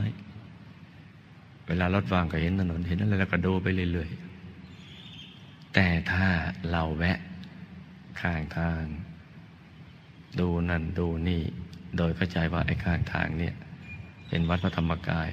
[1.67, 6.27] เวลารถวางก็เห็นถนนเห็นอะไรแล้วก็ดูไปเรื่อยๆแต่ถ้า
[6.71, 7.19] เราแวะ
[8.21, 8.83] ข้างทาง
[10.39, 11.41] ดูนั่นดูนี่
[11.97, 13.55] โดยเข้าใจว่าไอ้ข้างทางเนี่ย
[14.27, 15.29] เป็นวัดพระธรรมกาย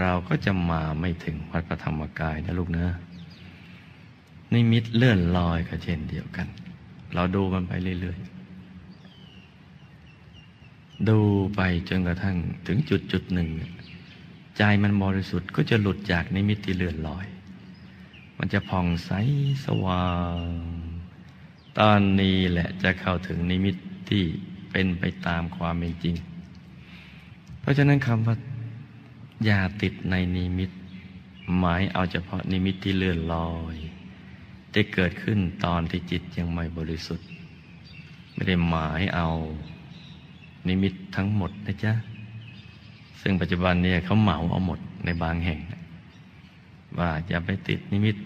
[0.00, 2.86] เราก็จะมาไม่ถึงวัดพระธรรมกายนะลูกเนะ
[4.52, 6.46] นิมิตเลื่อนลอยก็เช่นเดียวกัน
[7.14, 8.28] เราดูมันไปเรื่อยๆ
[11.08, 11.20] ดู
[11.56, 12.36] ไปจนกระทั่ง
[12.66, 13.48] ถึงจุดจุดหนึ่ง
[14.58, 17.26] ใจมันบริสุทธิ์ก็จะหลุดจากนิมิตที่เลื่อนลอย
[18.38, 19.10] มันจะผ่องใส
[19.64, 20.36] สว่าง
[21.78, 23.76] ตอนนี้แหละจะเข้าถึงนิมิต
[24.08, 24.24] ที่
[24.70, 26.14] เป็นไปตามความเป็นจริง
[27.60, 28.36] เพราะฉะนั้นคำว่า
[29.44, 30.70] อย่าติดในนิมิต
[31.58, 33.76] หมายเอาเฉพาะนิมิตที่เลื่อนลอย
[34.74, 37.28] จะเกิดขึ้นตอนที่จิตยังไม่บริสุทธิ์
[38.32, 39.28] ไม่ได้หมายเอา
[40.68, 41.92] นิมิตทั้งหมดนะจ๊ะ
[43.20, 45.60] ซึ่งปัจจุบันเนี่ยเขาเหมาเอาหมดในบางแห่ง
[46.98, 48.16] ว่าอย่าไปติดนิมิต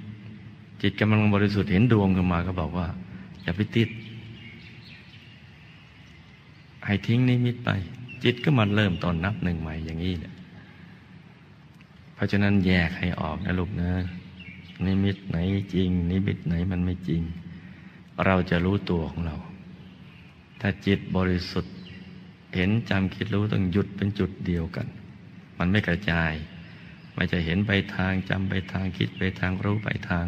[0.83, 2.89] จิตกำลังบริสุทธิ์เห็นดวงขึ้นมาก็บอกว่า
[3.49, 3.91] อย่าไปติด
[6.87, 7.71] ให้ทิ้งนิมิตไป
[8.25, 10.33] จิตก็มาเริ่มต้นนับหนึ่งใหม่อย่างนี้แหละ
[12.15, 13.91] เพราะฉะนั้นแยกให้ออกนะลูกนะ
[14.87, 15.37] นิมิตไหน
[15.75, 17.23] จริง นิมิตไหนมันไม่จริง
[18.27, 19.37] เราจะรู้ตัวของเรา
[20.61, 21.75] ถ้าจิตบริสุทธิ์
[22.55, 24.87] เห็นจำคิดรู้ต้องหยุดเป็นจุดเดียวกัน
[25.59, 26.33] มันไม่กระจาย
[27.15, 30.27] ไม่จะเห็นไปทางจำไปทางคิดไปทางรู้ไปทาง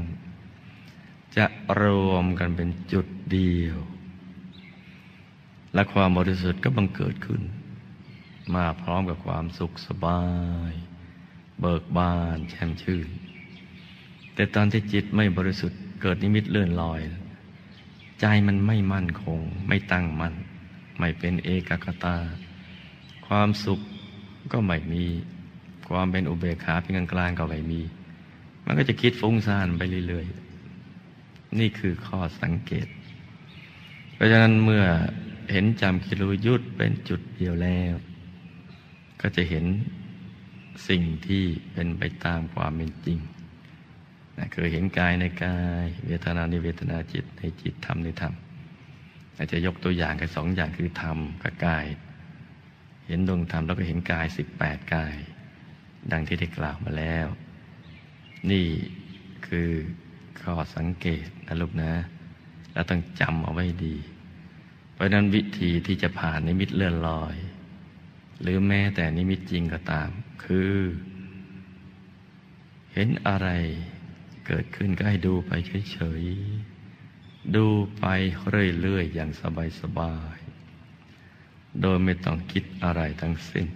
[1.37, 1.47] จะ
[1.81, 3.79] รวมกันเป็นจุดเดียว
[5.75, 7.43] และความบริสุทธิ์ก็บังเกิดขึ้น
[8.55, 10.23] มาพร้อมกับความสุขสบา
[10.71, 10.73] ย
[11.61, 13.09] เบิกบานแช่มชื่น
[14.35, 17.01] แต่ตอนที่จิตไม่บริสุทธิ์เกิดนิมิตเลื่อนลอย
[18.21, 20.35] ใจมันไม่มั่นคง ไม่ตั้งมั่น
[20.99, 22.17] ไม่เป็นเอกคตา
[23.27, 23.81] ความสุข
[24.53, 25.05] ก็ไม่มี
[25.89, 27.81] ความเป็นอุเบกขาเป็นกลางๆก็ไม่มี
[28.67, 30.50] มันก็จะคิดฟุ้งซ่านไปเรื่อยๆ
[31.59, 32.89] นี่คือข้อสังเกต
[34.15, 34.85] เพราะฉะนั้นเมื่อ
[35.53, 37.95] เห็นจำคิดรู้ยุดเป็นจุดเดียวแล้ว
[39.21, 39.65] ก็จะเห็น
[40.89, 43.19] สิ่งที่เป็นไปตามความเป็นจริง
[44.55, 48.35] คือเห็นกายในกาย เวทนาในเวทนาจิตในจิตธรรมในธรรม
[49.37, 51.87] อาจจะยกตัวอย่างกันสองอย่างคือธรรมกับกาย
[53.07, 55.15] เห็นดวงธรรมแล้วก็เห็นกายสิบแปดกาย
[56.13, 57.27] ดังที่ได้กล่าวมาแล้ว
[58.51, 58.67] นี่
[59.47, 59.71] คือ
[60.51, 61.93] ข้อสังเกตนะลูกนะ
[62.73, 63.97] แล้วต้องจำเอาไว้ดี
[64.93, 67.37] เพราะนั้นวิธีที่จะผ่านนิมิตเลื่อนลอย
[68.41, 70.09] หรือแม้แต่นิมิตจริงก็ตาม
[70.45, 70.75] คือ
[72.93, 73.49] เห็นอะไร
[74.47, 75.53] เกิดขึ้นก็ให้ดูไป
[75.93, 77.67] เฉยๆ ดู
[77.99, 78.05] ไป
[78.51, 79.31] เรื่อยๆ อย่าง
[79.81, 83.67] สบายๆ โดยไม่ต้องคิดอะไรทั้งสิ้น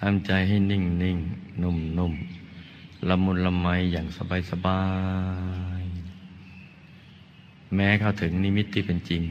[0.00, 0.80] ทำใจให้นิ่
[1.16, 2.43] งๆ นุ่มๆ
[3.08, 4.06] ละมุนละไมอย่าง
[4.50, 4.82] สบา
[5.80, 9.22] ยๆแม้เข้าถึงนิมิตที่เป็นจริง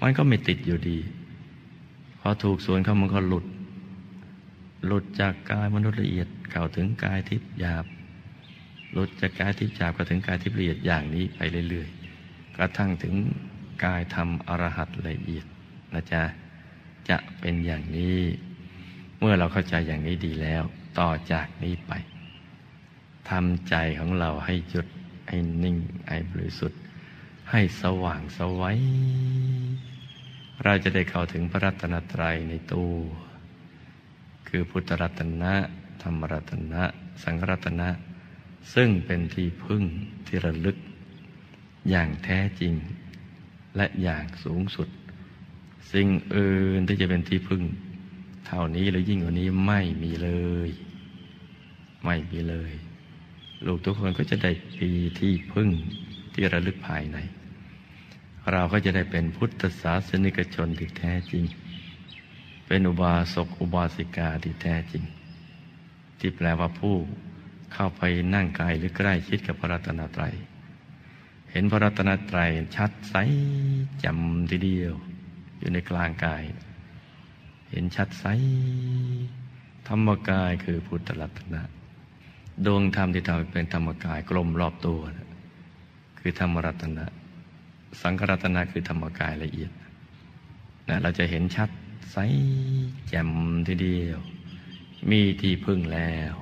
[0.00, 0.98] มันก็ไม่ติดอยู่ดี
[2.20, 3.46] พอถูกส่วนเข้ามันก็หลุด
[4.86, 7.84] หลุดจากกายมนุษย์ละเอียดเข้าถึงกายทิพย์หยาบ
[8.92, 13.14] หลุดจากกายทิพย์จาบก็ถึงกายทิพย์ละเอียดอย่างนี้ไปเรื่อยๆกระทั่งถึง
[13.84, 15.46] กายธรรมอรหัตละเอียด
[15.94, 16.22] นะจ๊ะ
[17.08, 18.18] จะเป็นอย่างนี้
[19.18, 20.62] เมื่อเราเข้าใจอย่างนี้ดีแล้ว
[20.98, 21.92] ต่อจากนี้ไป
[23.30, 24.86] ทำใจของเราให้หยุด
[25.28, 25.76] ให้นิ่ง
[26.08, 26.80] ให้บริสุทธิ์
[27.50, 28.78] ให้สว่างสวัย
[30.64, 32.94] เราจะได้เข้าถึงพระรัตนตรัยในตัว
[34.48, 35.54] คือพุทธรัตนะ
[36.02, 36.82] ธรรมรัตนะ
[37.22, 37.88] สังฆรัตนะ
[38.74, 39.82] ซึ่งเป็นที่พึ่ง
[40.26, 40.76] ที่ระลึก
[41.90, 42.74] อย่างแท้จริง
[43.76, 44.88] และอย่างสูงสุด
[45.92, 47.62] สิ่งอื่นที่จะเป็นที่พึ่ง
[48.46, 50.30] เท่านี้หรือยิ่งกว่านี้ไม่มีเล
[50.68, 50.70] ย
[52.04, 52.72] ไม่มีเลย
[53.66, 55.68] ลูกทุกคนก็จะได้ปีที่พึ่ง
[56.34, 57.18] ที่ระลึกภายใน
[58.52, 61.44] เราก็จะได้เป็นพุทธศาสนิกชนที่แท้จริง
[62.66, 65.04] เป็นอุบาสกอุบาสิกาที่แท้จริง
[66.18, 66.96] ที่แปลว่าผู้
[67.72, 68.02] เข้าไป
[68.34, 70.34] นั่งกายหรือใกล้ชิดกับพระรัตนตรัย
[71.50, 73.14] เห็นพระรัตนตรัยชัดใส
[74.04, 74.94] จำทีเดียว
[75.58, 76.44] อยู่ในกลางกาย
[77.70, 78.26] เห็นชัดใส
[79.86, 81.62] ธรรมกายคือพุทธรัตนะ
[82.66, 85.00] ดวงธรรมที่ทำเป็นธรรมกายกลมรอบตัว
[86.18, 87.06] คือธรรมรัตนะ
[88.00, 89.70] สังขรัตนะคือธรรมกายละเอียด
[90.88, 91.70] นะเราจะเห็นชัด
[92.12, 92.16] ใส
[93.08, 93.30] แจ่ม
[93.66, 94.18] ทีเดียว
[95.10, 96.34] มีที่พึ่งแล้ว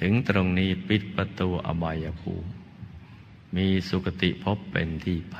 [0.00, 2.50] ถึงตรงนี้ปิดประตูอบายภูมิ
[3.56, 5.36] มีสุคติพบเป็นที่ไป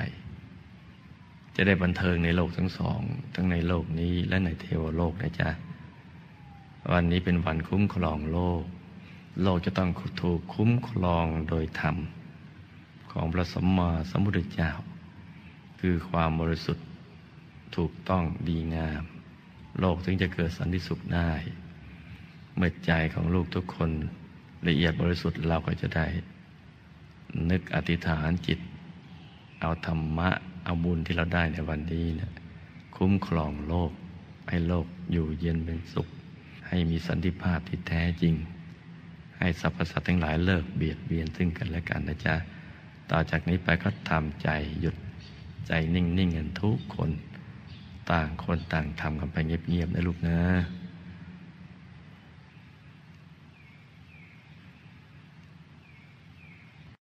[1.54, 3.00] จะได้บันเทิงในโลกทั้งสอง
[3.34, 5.50] ทั้งในโลกนี้และในเทวโลกนะจ๊ะ
[6.92, 8.64] วันนี้เป็นวันคุ้มครองโลก
[9.42, 9.90] โลกจะต้อง
[10.22, 11.96] ถูกคุ้มครองโดยธรรม
[13.12, 14.70] ของพระสัมมาสัมพุทธเจ้า
[15.80, 16.86] คือความบริสุทธิ์
[17.76, 19.02] ถูกต้องดีงาม
[19.80, 21.30] โลกถึงจะเกิดสันติสุขได้
[22.56, 23.90] เมื่อใจของลูกทุกคน
[24.68, 26.06] ละเอียดบริสุทธิ์เราก็จะได้
[27.50, 28.58] นึกอธิษฐานจิต
[29.60, 30.30] เอาธรรมะ
[30.64, 32.32] เอาบุญที่เราได้ในวันนี้นะ
[32.96, 33.92] คุ้มครองโลก
[34.48, 36.08] ให้โลกอยู่เย็นเป็นสุข
[36.68, 38.34] ให้มีสันติภาพที่แท้จริง
[39.40, 42.34] ให้สรรพสัตว์ทั้งหลายเลิกเบียดเบียนซึ่งกันและกันนะจ๊ะ
[43.10, 44.48] ต่อจากนี้ไปก็ทำใจ
[44.80, 44.96] หยุด
[45.66, 47.10] ใจนิ่งๆกันทุกคน
[48.10, 50.38] ต่างคนต่างทำกันไปเงียบๆนะลูกนะ